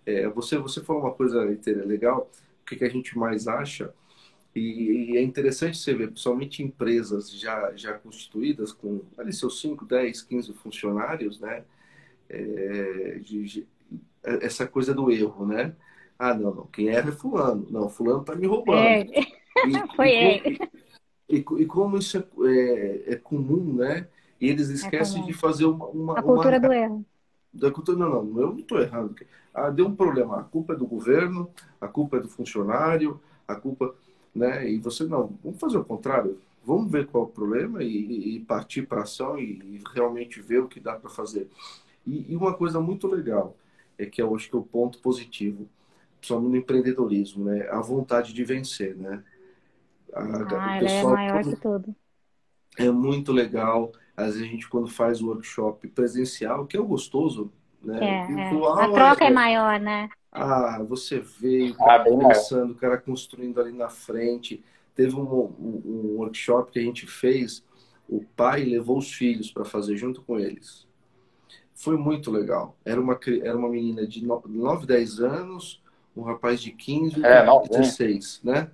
[0.06, 1.42] É, você, você falou uma coisa
[1.84, 2.30] legal,
[2.62, 3.92] o que, que a gente mais acha,
[4.58, 9.84] e, e, é interessante você ver, principalmente empresas já, já constituídas, com ali seus 5,
[9.84, 11.64] 10, 15 funcionários, né?
[12.28, 13.66] É, de, de,
[14.22, 15.74] essa coisa do erro, né?
[16.18, 17.66] Ah, não, não, quem erra é fulano.
[17.70, 18.78] Não, fulano tá me roubando.
[18.78, 19.06] É.
[19.66, 20.58] E, Foi ele.
[21.28, 24.08] E, e, como isso é, é, é comum, né?
[24.40, 26.68] E eles é esquecem é de fazer uma, uma A cultura uma...
[26.68, 27.06] do erro.
[27.52, 29.14] Da cultura, não, não, eu não estou errando.
[29.54, 30.40] Ah, deu um problema.
[30.40, 31.50] A culpa é do governo,
[31.80, 33.94] a culpa é do funcionário, a culpa.
[34.38, 34.70] Né?
[34.70, 36.38] E você, não, vamos fazer o contrário.
[36.64, 40.60] Vamos ver qual é o problema e, e partir para ação e, e, realmente ver
[40.60, 41.48] o que dá para fazer.
[42.06, 43.56] E, e, uma coisa muito legal,
[43.98, 45.66] é que eu acho que é o ponto positivo,
[46.18, 47.68] principalmente no empreendedorismo, né?
[47.70, 49.22] A vontade de vencer, né?
[50.12, 51.96] A, ah, o pessoal, é maior que tudo.
[52.78, 56.84] É muito legal às vezes a gente, quando faz o workshop presencial, que é o
[56.84, 58.24] gostoso, né?
[58.24, 58.84] É, Virtual, é.
[58.84, 60.08] A troca é, é maior, né?
[60.30, 64.62] Ah, você veio, o cara ah, conversando, o cara construindo ali na frente.
[64.94, 67.64] Teve um, um, um, workshop que a gente fez,
[68.08, 70.86] o pai levou os filhos para fazer junto com eles.
[71.74, 72.76] Foi muito legal.
[72.84, 75.82] Era uma, era uma menina de 9, 10 anos,
[76.16, 78.70] um rapaz de 15 é, e 16, né?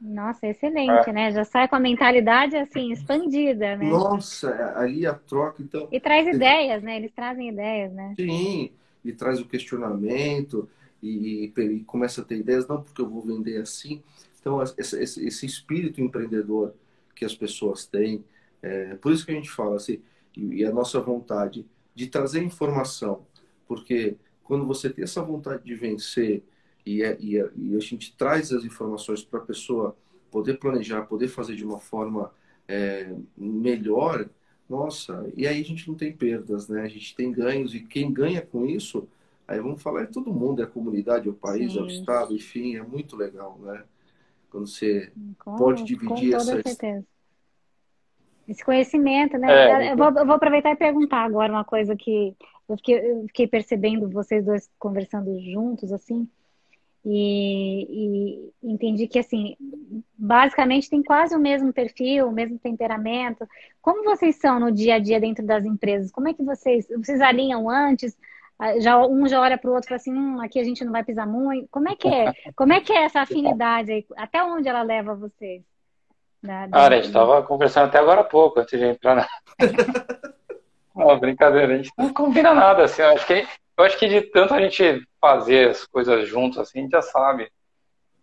[0.00, 1.12] Nossa, excelente, é.
[1.12, 1.32] né?
[1.32, 3.86] Já sai com a mentalidade assim expandida, né?
[3.86, 5.88] Nossa, ali a troca, então.
[5.90, 6.96] E traz ideias, né?
[6.96, 8.12] Eles trazem ideias, né?
[8.14, 8.70] Sim,
[9.04, 10.68] e traz o questionamento
[11.02, 14.02] e, e começa a ter ideias, não porque eu vou vender assim.
[14.40, 16.74] Então, esse, esse, esse espírito empreendedor
[17.14, 18.24] que as pessoas têm,
[18.62, 20.00] é, por isso que a gente fala assim,
[20.36, 23.24] e, e a nossa vontade de trazer informação,
[23.68, 26.42] porque quando você tem essa vontade de vencer,
[26.84, 29.96] e, é, e, é, e a gente traz as informações para a pessoa
[30.30, 32.30] poder planejar, poder fazer de uma forma
[32.68, 34.28] é, melhor,
[34.68, 36.82] nossa, e aí a gente não tem perdas, né?
[36.82, 39.06] A gente tem ganhos, e quem ganha com isso,
[39.46, 41.78] aí vamos falar, é todo mundo, é a comunidade, é o país, Sim.
[41.78, 43.84] é o estado, enfim, é muito legal, né?
[44.50, 46.62] Quando você com, pode dividir com toda essa...
[46.62, 47.04] certeza.
[48.46, 49.88] Esse conhecimento, né?
[49.88, 52.34] É, eu, vou, eu vou aproveitar e perguntar agora uma coisa que
[52.68, 56.28] eu fiquei, eu fiquei percebendo vocês dois conversando juntos, assim,
[57.04, 59.56] e, e, entendi que, assim,
[60.16, 63.46] basicamente tem quase o mesmo perfil, o mesmo temperamento.
[63.82, 66.10] Como vocês são no dia a dia dentro das empresas?
[66.10, 68.16] Como é que vocês, vocês alinham antes?
[68.58, 70.82] Ah, já, um já olha para o outro e fala assim, hum, aqui a gente
[70.82, 71.68] não vai pisar muito.
[71.70, 72.32] Como é que é?
[72.56, 74.06] Como é que é essa afinidade aí?
[74.16, 75.62] Até onde ela leva vocês?
[76.42, 76.78] Da, da...
[76.78, 79.28] Cara, a gente estava conversando até agora há pouco, antes de entrar na...
[80.94, 83.46] não, brincadeira, a gente não combina nada, assim, eu acho que
[83.76, 87.02] eu acho que de tanto a gente fazer as coisas juntos, assim, a gente já
[87.02, 87.50] sabe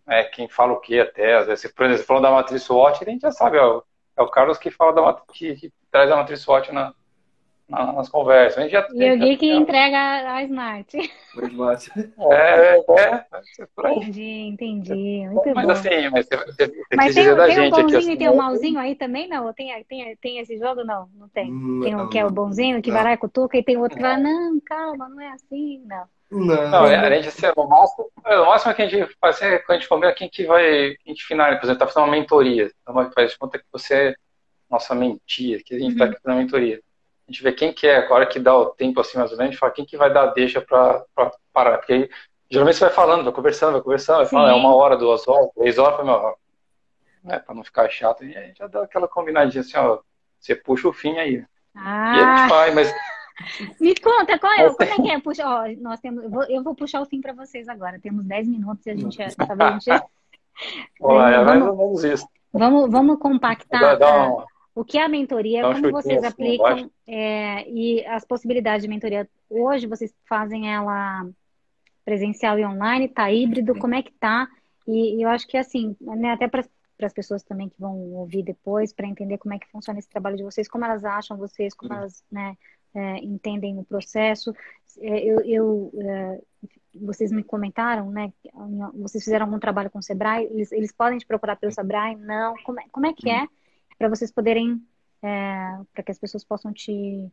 [0.08, 1.36] é, quem fala o que até.
[1.36, 3.82] Às vezes, por exemplo, falando da matriz SWOT, a gente já sabe ó,
[4.16, 6.94] É o Carlos que fala da que, que traz a matriz SWOT na,
[7.72, 8.70] na, nas conversas.
[8.70, 10.96] Já, e o Gui que entrega a Smart.
[11.34, 11.90] O Smart.
[12.30, 13.24] É, é, é.
[13.90, 15.26] Entendi, entendi.
[15.28, 15.72] Muito mas bom.
[15.72, 18.36] assim, mas você, você, mas tem, da tem gente um bonzinho aqui, e tem um
[18.36, 19.52] malzinho aí também, não?
[19.54, 20.84] Tem, tem, tem esse jogo?
[20.84, 21.46] Não, não tem.
[21.82, 24.02] Tem um que é o bonzinho, que vai lá e cutuca, e tem outro que
[24.02, 26.04] vai, não, calma, não é assim, não.
[26.30, 29.58] Não, não é, a gente, assim, no máximo, o máximo que a gente faz é
[29.58, 32.16] quando a gente combina quem que vai, quem que finaliza, por exemplo, tá fazendo uma
[32.16, 32.70] mentoria.
[32.82, 34.14] Então, faz conta que você é
[34.70, 36.10] nossa mentia, que a gente está uhum.
[36.10, 36.80] aqui na mentoria.
[37.28, 39.36] A gente vê quem que é, a hora que dá o tempo assim mais ou
[39.36, 41.04] menos, a gente fala quem que vai dar deixa para
[41.52, 41.78] parar.
[41.78, 42.10] Porque aí,
[42.50, 45.48] geralmente você vai falando, vai conversando, vai conversando, vai falando, é uma hora, duas horas,
[45.54, 46.36] três horas, meu,
[47.24, 50.00] né, para não ficar chato, e a gente já dá aquela combinadinha assim, ó,
[50.38, 51.44] você puxa o fim aí.
[51.74, 52.16] Ah.
[52.16, 52.92] E a gente vai, mas
[53.80, 55.20] me conta, qual é, como é que é?
[55.20, 57.98] Puxa, ó, nós temos, eu vou, eu vou puxar o fim para vocês agora.
[58.00, 60.04] Temos 10 minutos e a gente, sabe, a gente...
[61.00, 62.26] Olha, vamos, vamos, isso.
[62.52, 64.44] Vamos, vamos compactar uh,
[64.74, 69.28] o que é a mentoria, como vocês assim, aplicam é, e as possibilidades de mentoria.
[69.48, 71.28] Hoje vocês fazem ela
[72.04, 74.48] presencial e online, tá híbrido, como é que tá?
[74.86, 76.64] E, e eu acho que assim, né, até para
[77.02, 80.36] as pessoas também que vão ouvir depois, para entender como é que funciona esse trabalho
[80.36, 82.56] de vocês, como elas acham vocês, como elas né,
[82.94, 84.54] é, entendem o processo.
[84.98, 86.40] É, eu, eu é,
[86.94, 88.32] vocês me comentaram, né?
[88.94, 90.44] Vocês fizeram algum trabalho com o Sebrae?
[90.44, 92.16] Eles, eles podem te procurar pelo Sebrae?
[92.16, 92.54] Não?
[92.64, 93.46] Como é, como é que é?
[93.98, 94.82] Para vocês poderem,
[95.22, 97.30] é, para que as pessoas possam te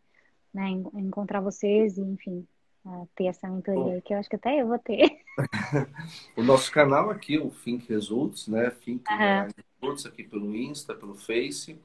[0.54, 2.48] né, encontrar vocês e, enfim,
[2.86, 5.22] é, ter essa mentoria aí, que eu acho que até eu vou ter.
[6.36, 8.70] o nosso canal aqui, o Think Results, né?
[8.70, 9.48] Think uhum.
[9.82, 11.80] Results aqui pelo Insta, pelo Face.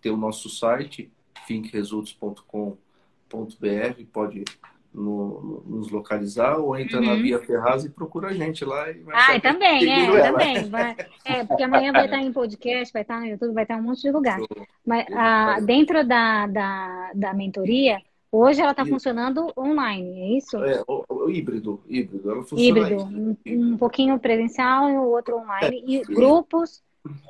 [0.00, 1.10] Tem o nosso site,
[1.46, 2.90] thinkresults.com.br
[3.36, 4.44] br pode
[4.92, 7.06] no, nos localizar ou entra uhum.
[7.06, 8.90] na Bia Ferraz e procura a gente lá.
[8.90, 10.68] E ah, também, é, também.
[10.68, 13.80] Vai, é, porque amanhã vai estar em podcast, vai estar no YouTube, vai estar em
[13.80, 14.40] um monte de lugar.
[14.84, 18.00] Mas ah, dentro da, da, da mentoria,
[18.32, 20.56] hoje ela está funcionando online, é isso?
[20.58, 22.30] É, o, o, híbrido, híbrido.
[22.30, 25.84] Ela funciona híbrido, um, um, pouquinho presencial e o outro online.
[25.86, 26.82] É, e grupos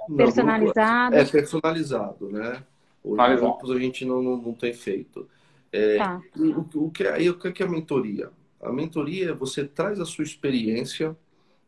[0.09, 1.19] não, personalizados.
[1.19, 2.63] é personalizado, né?
[3.05, 5.27] Os grupos a gente não, não, não tem feito.
[5.73, 6.21] É, tá.
[6.37, 8.31] o, o, que é, o que é a mentoria?
[8.61, 11.17] A mentoria, você traz a sua experiência,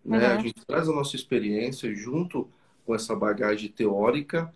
[0.05, 0.19] né?
[0.19, 0.35] Uhum.
[0.35, 2.49] A gente traz a nossa experiência junto
[2.85, 4.53] com essa bagagem teórica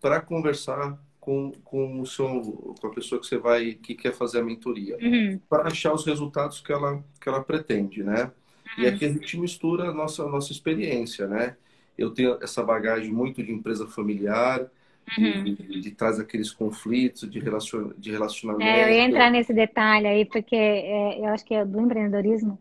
[0.00, 4.40] para conversar com, com, o seu, com a pessoa que você vai, que quer fazer
[4.40, 5.40] a mentoria, uhum.
[5.48, 8.30] para achar os resultados que ela, que ela pretende, né?
[8.76, 8.84] Uhum.
[8.84, 11.56] E aqui a gente mistura a nossa, a nossa experiência, né?
[11.96, 14.70] Eu tenho essa bagagem muito de empresa familiar,
[15.16, 15.44] uhum.
[15.44, 18.68] de, de traz aqueles conflitos de, relacion, de relacionamento.
[18.68, 22.58] É, eu ia entrar nesse detalhe aí, porque é, eu acho que é do empreendedorismo,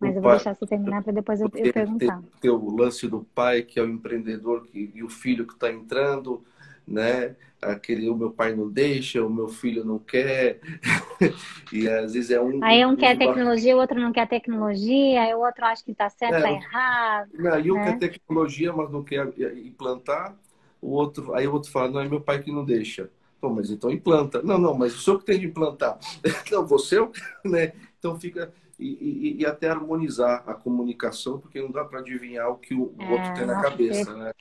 [0.00, 2.18] mas eu vou deixar você terminar para depois eu, eu perguntar.
[2.18, 5.54] Tem, tem, o lance do pai, que é o empreendedor, que, e o filho que
[5.54, 6.44] está entrando,
[6.86, 7.36] né?
[7.62, 10.60] Aquele, o meu pai não deixa, o meu filho não quer.
[11.72, 12.62] e às vezes é um.
[12.62, 16.10] Aí um quer tecnologia, o outro não quer tecnologia, aí o outro acha que está
[16.10, 17.30] certo, está é, errado.
[17.32, 17.84] Não, e um né?
[17.84, 20.36] quer tecnologia, mas não quer implantar
[20.84, 23.10] o outro, aí o outro fala, não, é meu pai que não deixa.
[23.40, 24.42] Pô, mas então implanta.
[24.42, 25.98] Não, não, mas o senhor que tem de implantar.
[26.52, 26.96] não, você,
[27.44, 27.72] né?
[27.98, 28.52] Então fica.
[28.78, 32.92] E, e, e, até harmonizar a comunicação, porque não dá para adivinhar o que o,
[32.98, 34.32] é, outro tem na cabeça, né?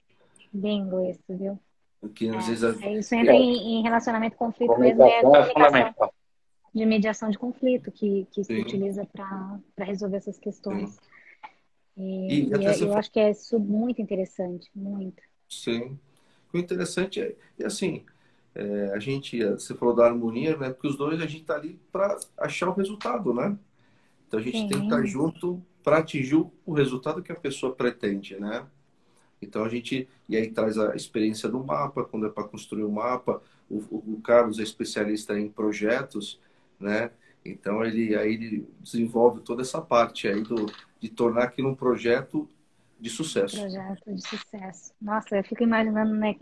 [0.51, 1.59] Bingo isso, viu?
[2.01, 2.81] Porque às é, vezes.
[2.81, 6.11] É, isso entra em, em relacionamento conflito mesmo, é comunicação
[6.73, 10.89] de mediação de conflito que, que se utiliza para resolver essas questões.
[10.89, 10.99] Sim.
[11.95, 15.21] E, e, e eu, eu acho que é muito interessante, muito.
[15.47, 15.99] Sim.
[16.53, 18.03] O interessante é, é assim,
[18.55, 20.69] é, a gente, você falou da harmonia, né?
[20.69, 23.57] Porque os dois a gente está ali para achar o resultado, né?
[24.27, 24.67] Então a gente Sim.
[24.67, 26.35] tem que estar junto para atingir
[26.65, 28.65] o resultado que a pessoa pretende, né?
[29.41, 32.89] Então a gente e aí traz a experiência do mapa quando é para construir o
[32.89, 33.41] um mapa.
[33.69, 36.39] O, o, Carlos é especialista em projetos,
[36.79, 37.11] né?
[37.43, 40.67] Então ele aí ele desenvolve toda essa parte aí do
[40.99, 42.47] de tornar aquilo um projeto
[43.03, 43.59] de sucesso.
[43.59, 44.93] Projeto de sucesso.
[45.01, 46.35] Nossa, eu fico imaginando, né,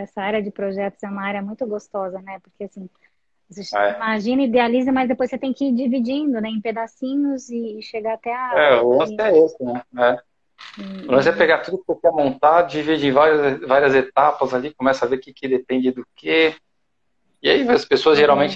[0.00, 2.40] essa área de projetos é uma área muito gostosa, né?
[2.42, 2.88] Porque assim,
[3.50, 3.96] você é.
[3.96, 8.34] imagina, idealiza, mas depois você tem que ir dividindo, né, em pedacinhos e chegar até
[8.34, 8.54] a.
[8.56, 9.82] É, o lance é esse, né?
[9.98, 10.18] É.
[11.06, 14.72] O lance é pegar tudo que você quer montar, dividir em várias, várias etapas ali,
[14.72, 16.54] começa a ver o que, que depende do que.
[17.42, 18.22] E aí as pessoas uhum.
[18.22, 18.54] geralmente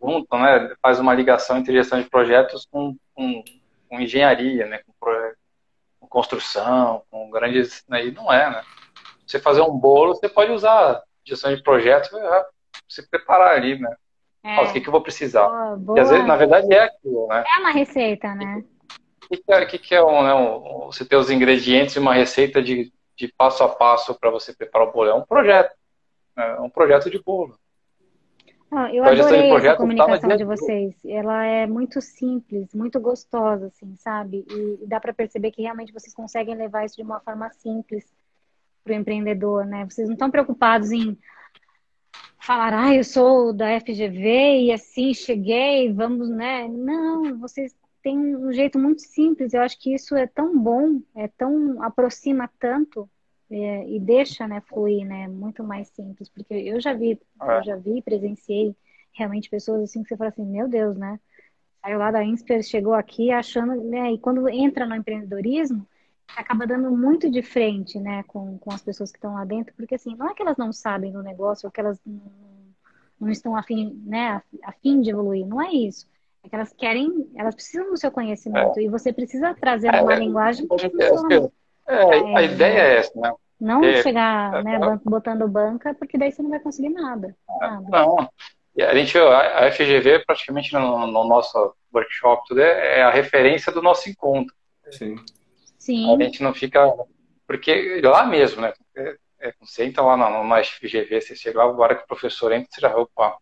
[0.00, 0.72] juntam, né?
[0.80, 3.42] Faz uma ligação entre gestão de projetos com, com,
[3.88, 4.78] com engenharia, né?
[4.86, 4.92] Com
[6.10, 7.82] construção, com grandes.
[7.88, 8.62] Né, e não é, né?
[9.26, 12.46] Você fazer um bolo, você pode usar gestão de projetos para
[12.88, 13.94] se preparar ali, né?
[14.42, 14.60] É.
[14.60, 15.46] o que, que eu vou precisar?
[15.46, 16.00] Boa, boa.
[16.00, 17.44] às vezes, na verdade, é aquilo, né?
[17.46, 18.64] É uma receita, né?
[19.24, 21.98] O que, que, é, que, que é um, né, um, você ter os ingredientes e
[21.98, 25.10] uma receita de, de passo a passo para você preparar o bolo?
[25.10, 25.72] É um projeto.
[26.36, 27.56] É um projeto de bolo.
[28.92, 30.94] Eu adorei essa tá comunicação de vocês.
[31.04, 34.46] Ela é muito simples, muito gostosa, assim, sabe?
[34.48, 38.06] E dá para perceber que realmente vocês conseguem levar isso de uma forma simples
[38.84, 39.84] para o empreendedor, né?
[39.84, 41.18] Vocês não estão preocupados em
[42.38, 46.68] falar, ah, eu sou da FGV e assim cheguei, vamos, né?
[46.68, 49.52] Não, vocês têm um jeito muito simples.
[49.52, 53.10] Eu acho que isso é tão bom, é tão aproxima tanto
[53.50, 57.58] é, e deixa, né, fluir, né, muito mais simples, porque eu já vi, é.
[57.58, 58.76] eu já vi, presenciei
[59.12, 61.18] realmente pessoas assim que você fala assim, meu Deus, né,
[61.82, 65.84] saiu lá da Insper, chegou aqui achando, né, e quando entra no empreendedorismo,
[66.36, 69.96] acaba dando muito de frente, né, com, com as pessoas que estão lá dentro, porque
[69.96, 72.20] assim, não é que elas não sabem do negócio, ou que elas não,
[73.18, 76.08] não estão afim, né, afim de evoluir, não é isso.
[76.42, 78.84] É que elas querem, elas precisam do seu conhecimento, é.
[78.84, 81.50] e você precisa trazer uma é, linguagem que funciona.
[81.90, 83.32] É, a ideia é essa, né?
[83.60, 87.36] Não é, chegar né, botando banca, porque daí você não vai conseguir nada.
[87.60, 87.86] nada.
[87.88, 88.30] Não.
[88.78, 93.82] A gente, a FGV, praticamente no, no, nosso workshop, tudo é, é, a referência do
[93.82, 94.54] nosso encontro.
[94.90, 95.16] Sim.
[95.78, 96.14] Sim.
[96.14, 96.90] A gente não fica.
[97.46, 98.72] Porque lá mesmo, né?
[98.96, 102.52] É, é, você entra lá no, no FGV, você chega lá, agora que o professor
[102.52, 102.96] entra, você já.
[102.96, 103.36] Opa.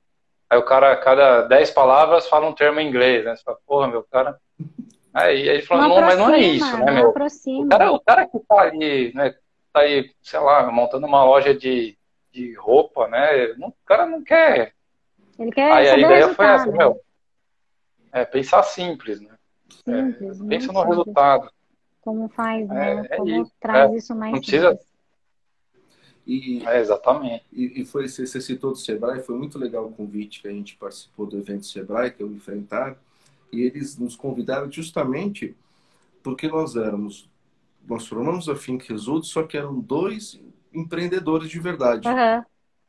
[0.51, 3.37] Aí o cara, a cada dez palavras, fala um termo em inglês, né?
[3.37, 4.39] Você fala, porra, meu cara.
[5.19, 7.11] Aí, aí ele falou, não, não mas não é isso, né, meu?
[7.11, 9.35] O cara, o cara que tá ali, né?
[9.73, 11.99] Tá aí, sei lá, montando uma loja de,
[12.33, 13.49] de roupa, né?
[13.59, 14.75] Não, o cara não quer.
[15.37, 17.01] Ele quer aí a ideia foi essa, meu.
[18.13, 19.35] É pensar simples, né?
[19.85, 20.89] Simples, é, pensa no simples.
[20.89, 21.51] resultado.
[22.01, 23.07] Como faz, né?
[23.11, 23.53] É, é Como isso.
[23.61, 24.79] traz é, isso mais não precisa...
[26.25, 27.45] E, é, exatamente.
[27.53, 30.53] E, e, foi, você, você citou do Sebrae, foi muito legal o convite que a
[30.53, 32.99] gente participou do evento Sebrae, que eu enfrentar,
[33.53, 35.57] e eles nos convidaram justamente
[36.23, 37.29] porque nós éramos,
[37.87, 40.41] nós formamos a Think Result, só que eram dois
[40.73, 42.07] empreendedores de verdade.
[42.09, 42.45] Uhum.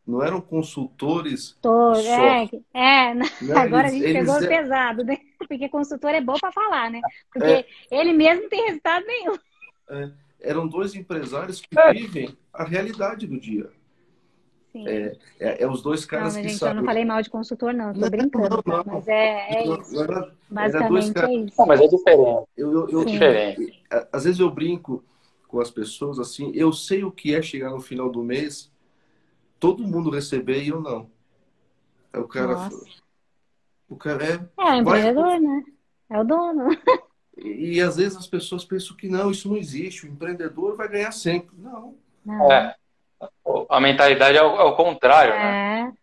[0.06, 1.56] Não eram consultores.
[1.62, 2.02] Tô, só.
[2.02, 3.26] É, é né?
[3.56, 4.48] agora eles, a gente pegou é...
[4.48, 5.18] pesado, né?
[5.48, 7.00] Porque consultor é bom para falar, né?
[7.32, 7.66] Porque é...
[7.92, 9.36] ele mesmo não tem resultado nenhum.
[9.90, 11.94] É, eram dois empresários que é.
[11.94, 13.70] vivem a realidade do dia.
[14.74, 16.76] É, é, é, os dois caras não, que gente, sabem.
[16.76, 18.64] Eu não falei mal de consultor, não, tô não, brincando.
[18.66, 18.84] Não, não.
[18.86, 20.00] Mas é, é isso.
[20.00, 21.56] Era, Basicamente era é isso.
[21.58, 22.48] Não, mas é diferente.
[22.56, 23.84] Eu, eu, eu diferente.
[24.12, 25.04] Às vezes eu brinco
[25.48, 28.72] com as pessoas assim, eu sei o que é chegar no final do mês,
[29.60, 31.10] todo mundo receber e eu não.
[32.14, 32.54] É o cara.
[32.54, 33.02] Nossa.
[33.90, 34.34] O cara é.
[34.34, 35.40] É, o empreendedor, vai...
[35.40, 35.64] né?
[36.12, 36.70] É o dono.
[37.38, 40.06] E, e, às vezes as pessoas pensam que não, isso não existe.
[40.06, 41.56] O empreendedor vai ganhar sempre.
[41.58, 41.96] Não.
[42.24, 42.52] não.
[42.52, 42.76] É
[43.70, 45.40] a mentalidade é o, é o contrário, né?
[45.40, 45.94] é, né?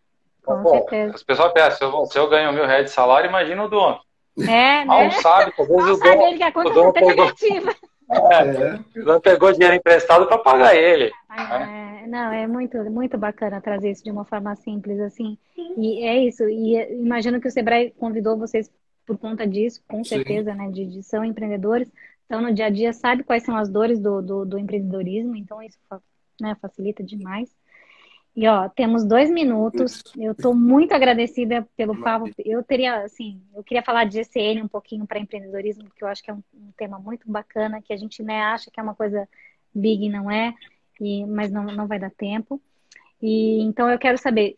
[0.43, 1.15] Com Pô, certeza.
[1.15, 3.99] As pessoas pensam, se eu, se eu ganho mil reais de salário, imagina o dono.
[4.47, 5.11] É, Mal né?
[5.11, 7.75] sabe, vezes Mal o dono, sabe ele que a conta não tá negativa.
[8.09, 11.11] É, o dono pegou dinheiro emprestado para pagar ele.
[11.29, 15.37] É, não, é muito, muito bacana trazer isso de uma forma simples, assim.
[15.77, 16.47] E é isso.
[16.47, 18.71] E imagino que o Sebrae convidou vocês
[19.05, 20.57] por conta disso, com certeza, Sim.
[20.57, 20.71] né?
[20.71, 21.91] De, de são empreendedores.
[22.25, 25.35] Então, no dia a dia, sabe quais são as dores do, do, do empreendedorismo.
[25.35, 25.77] Então, isso
[26.39, 26.55] né?
[26.61, 27.49] Facilita demais.
[28.37, 30.03] E ó, temos dois minutos.
[30.15, 32.29] Eu estou muito agradecida pelo papo.
[32.45, 36.21] Eu teria, assim, eu queria falar de GCN um pouquinho para empreendedorismo, porque eu acho
[36.21, 38.93] que é um, um, tema muito bacana, que a gente né, acha que é uma
[38.93, 39.27] coisa
[39.73, 40.53] big, não é,
[41.01, 42.61] e, mas não, não vai dar tempo.
[43.19, 44.55] E então eu quero saber,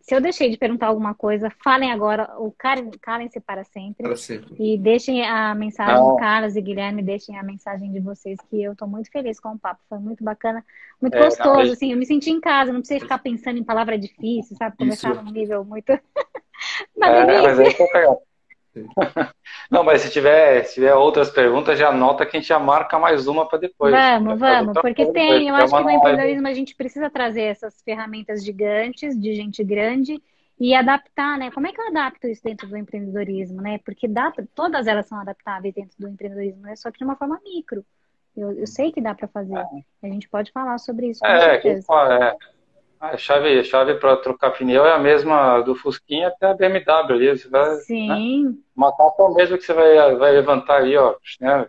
[0.00, 2.54] se eu deixei de perguntar alguma coisa, falem agora, ou
[3.00, 4.02] calem-se para sempre.
[4.02, 4.54] Para sempre.
[4.58, 6.16] E deixem a mensagem, Não.
[6.16, 9.58] Carlos e Guilherme, deixem a mensagem de vocês, que eu estou muito feliz com o
[9.58, 9.80] papo.
[9.88, 10.64] Foi muito bacana,
[11.00, 13.98] muito é, gostoso, assim, eu me senti em casa, não precisei ficar pensando em palavra
[13.98, 14.76] difícil, sabe?
[14.76, 15.90] Começar num nível muito.
[15.92, 16.00] é,
[16.96, 17.74] mas aí,
[19.70, 22.98] Não, mas se tiver, se tiver outras perguntas, já anota que a gente já marca
[22.98, 23.92] mais uma para depois.
[23.92, 28.44] Vamos, vamos, porque tem, eu acho que no empreendedorismo a gente precisa trazer essas ferramentas
[28.44, 30.22] gigantes, de gente grande,
[30.58, 31.50] e adaptar, né?
[31.50, 33.78] Como é que eu adapto isso dentro do empreendedorismo, né?
[33.84, 36.76] Porque dá, todas elas são adaptáveis dentro do empreendedorismo, né?
[36.76, 37.84] Só que de uma forma micro.
[38.36, 39.56] Eu, eu sei que dá para fazer.
[39.56, 40.06] É.
[40.06, 41.24] A gente pode falar sobre isso.
[41.24, 41.80] é, que, é.
[43.12, 47.12] A chave, a chave para trocar pneu é a mesma do Fusquinha até a BMW
[47.12, 47.38] ali.
[47.38, 48.44] Você vai, Sim.
[48.46, 48.54] Né?
[48.74, 51.14] Uma capa mesmo que você vai, vai levantar ali, ó.
[51.38, 51.68] Né?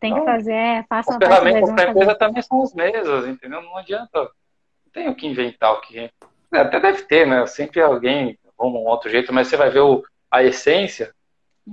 [0.00, 3.26] Tem então, que fazer, é, faça As ferramentas para a empresa também são as mesmas,
[3.26, 3.60] entendeu?
[3.60, 4.20] Não adianta.
[4.22, 5.98] Não tem o que inventar o que.
[5.98, 6.10] É,
[6.58, 7.46] até deve ter, né?
[7.46, 11.14] Sempre alguém arruma um outro jeito, mas você vai ver o, a essência.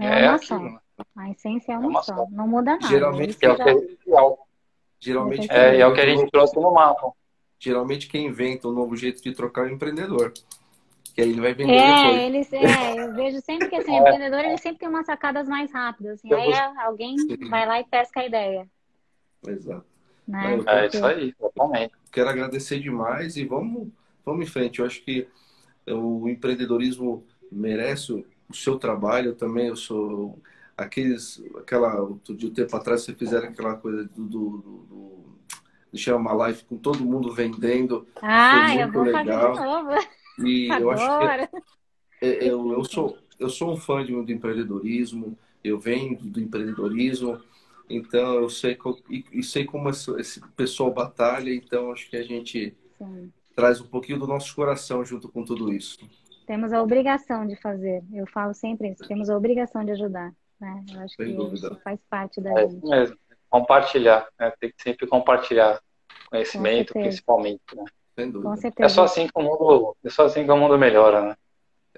[0.01, 0.79] É, é aquilo, né?
[1.15, 2.15] A essência é uma, é uma só.
[2.15, 2.27] só.
[2.29, 2.87] Não muda nada.
[2.87, 3.75] Geralmente, é, o que, é,
[4.99, 7.13] geralmente é, é o que a gente trouxe no mapa
[7.61, 10.33] geralmente quem inventa um novo jeito de trocar é o empreendedor.
[11.13, 12.21] Que aí ele vai vender é, depois.
[12.21, 15.71] Eles, é, eu vejo sempre que assim, o empreendedor ele sempre tem umas sacadas mais
[15.71, 16.13] rápidas.
[16.19, 17.49] Assim, aí alguém Sim.
[17.49, 18.67] vai lá e pesca a ideia.
[19.47, 19.85] Exato.
[20.27, 20.59] Né?
[20.65, 21.93] É, isso aí, totalmente.
[22.11, 23.89] Quero agradecer demais e vamos
[24.25, 24.79] vamos em frente.
[24.79, 25.27] Eu acho que
[25.87, 29.67] o empreendedorismo merece o seu trabalho também.
[29.67, 30.39] Eu sou
[30.77, 35.25] aqueles, aquela, de um tempo atrás você fizeram aquela coisa do, do, do,
[35.91, 38.07] deixar uma live com todo mundo vendendo.
[38.21, 39.55] Ah, eu vou legal.
[39.55, 40.07] fazer de novo.
[40.43, 40.79] E Agora.
[40.79, 45.37] eu acho que é, é, eu, eu sou eu sou um fã de, do empreendedorismo.
[45.63, 47.41] Eu venho do empreendedorismo.
[47.89, 48.77] Então eu sei
[49.09, 51.53] e, e sei como esse, esse, pessoal batalha.
[51.53, 53.31] Então acho que a gente Sim.
[53.55, 55.97] traz um pouquinho do nosso coração junto com tudo isso.
[56.45, 58.03] Temos a obrigação de fazer.
[58.13, 59.07] Eu falo sempre isso.
[59.07, 60.31] Temos a obrigação de ajudar.
[60.59, 60.85] Né?
[60.93, 61.67] Eu acho Sem que dúvida.
[61.67, 62.87] isso faz parte da é gente.
[62.87, 63.17] mesmo.
[63.51, 64.27] Compartilhar.
[64.39, 64.51] Né?
[64.59, 65.79] Tem que sempre compartilhar
[66.29, 67.61] conhecimento, principalmente.
[67.75, 67.83] Né?
[68.17, 68.49] Sem dúvida.
[68.49, 68.85] Com certeza.
[68.85, 71.35] É só assim que o mundo, é só assim que o mundo melhora, né?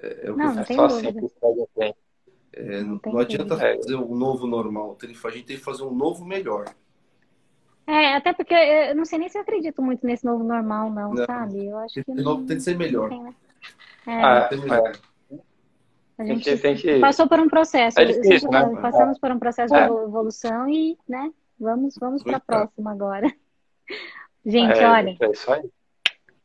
[0.02, 1.08] É, é o Não, que não tem só dúvida.
[1.08, 1.98] assim que segue em frente.
[2.52, 3.76] É, Não não, tem não adianta dúvida.
[3.76, 4.96] fazer um novo normal.
[4.96, 6.66] Tem que- A gente tem que fazer um novo melhor.
[7.86, 11.12] É, até porque eu não sei nem se eu acredito muito nesse novo normal, não,
[11.14, 11.24] Não.
[11.26, 11.66] sabe?
[11.66, 13.08] Eu acho Tem, que tem não, tem que ser melhor.
[13.10, 13.34] tem, né?
[14.06, 14.88] É, Ah, Tem melhor.
[14.88, 18.00] a tem gente que- tem que- passou por um processo.
[18.00, 18.70] É difícil, né?
[18.80, 19.86] Passamos por um processo É.
[19.86, 21.30] de evolução e, né?
[21.58, 23.32] Vamos, vamos para a próxima agora.
[24.44, 25.70] Gente, é, olha, É isso aí.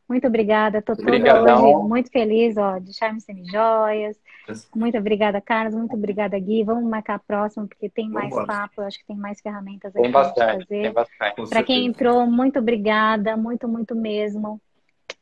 [0.07, 0.81] muito obrigada.
[0.81, 1.63] Tô toda Obrigadão.
[1.79, 4.17] hoje muito feliz, ó, de Charme Semijoias.
[4.75, 5.75] Muito obrigada, Carlos.
[5.75, 6.63] Muito obrigada, Gui.
[6.63, 8.47] Vamos marcar a próxima, porque tem mais Vambora.
[8.47, 8.81] papo.
[8.81, 11.49] Eu acho que tem mais ferramentas aqui Tem pra gente bastante, tem fazer.
[11.49, 13.35] Para quem entrou, muito obrigada.
[13.37, 14.59] Muito, muito mesmo.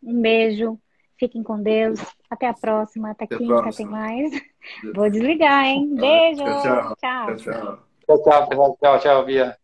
[0.01, 0.79] Um beijo.
[1.19, 1.99] Fiquem com Deus.
[2.29, 3.09] Até a próxima.
[3.09, 4.31] Até Até quinta, tem mais.
[4.93, 5.95] Vou desligar, hein?
[5.95, 6.43] Beijo.
[6.43, 6.95] Tchau, tchau.
[6.95, 7.35] Tchau.
[7.35, 7.87] Tchau, tchau.
[8.05, 9.57] Tchau, tchau, tchau, tchau, Bia.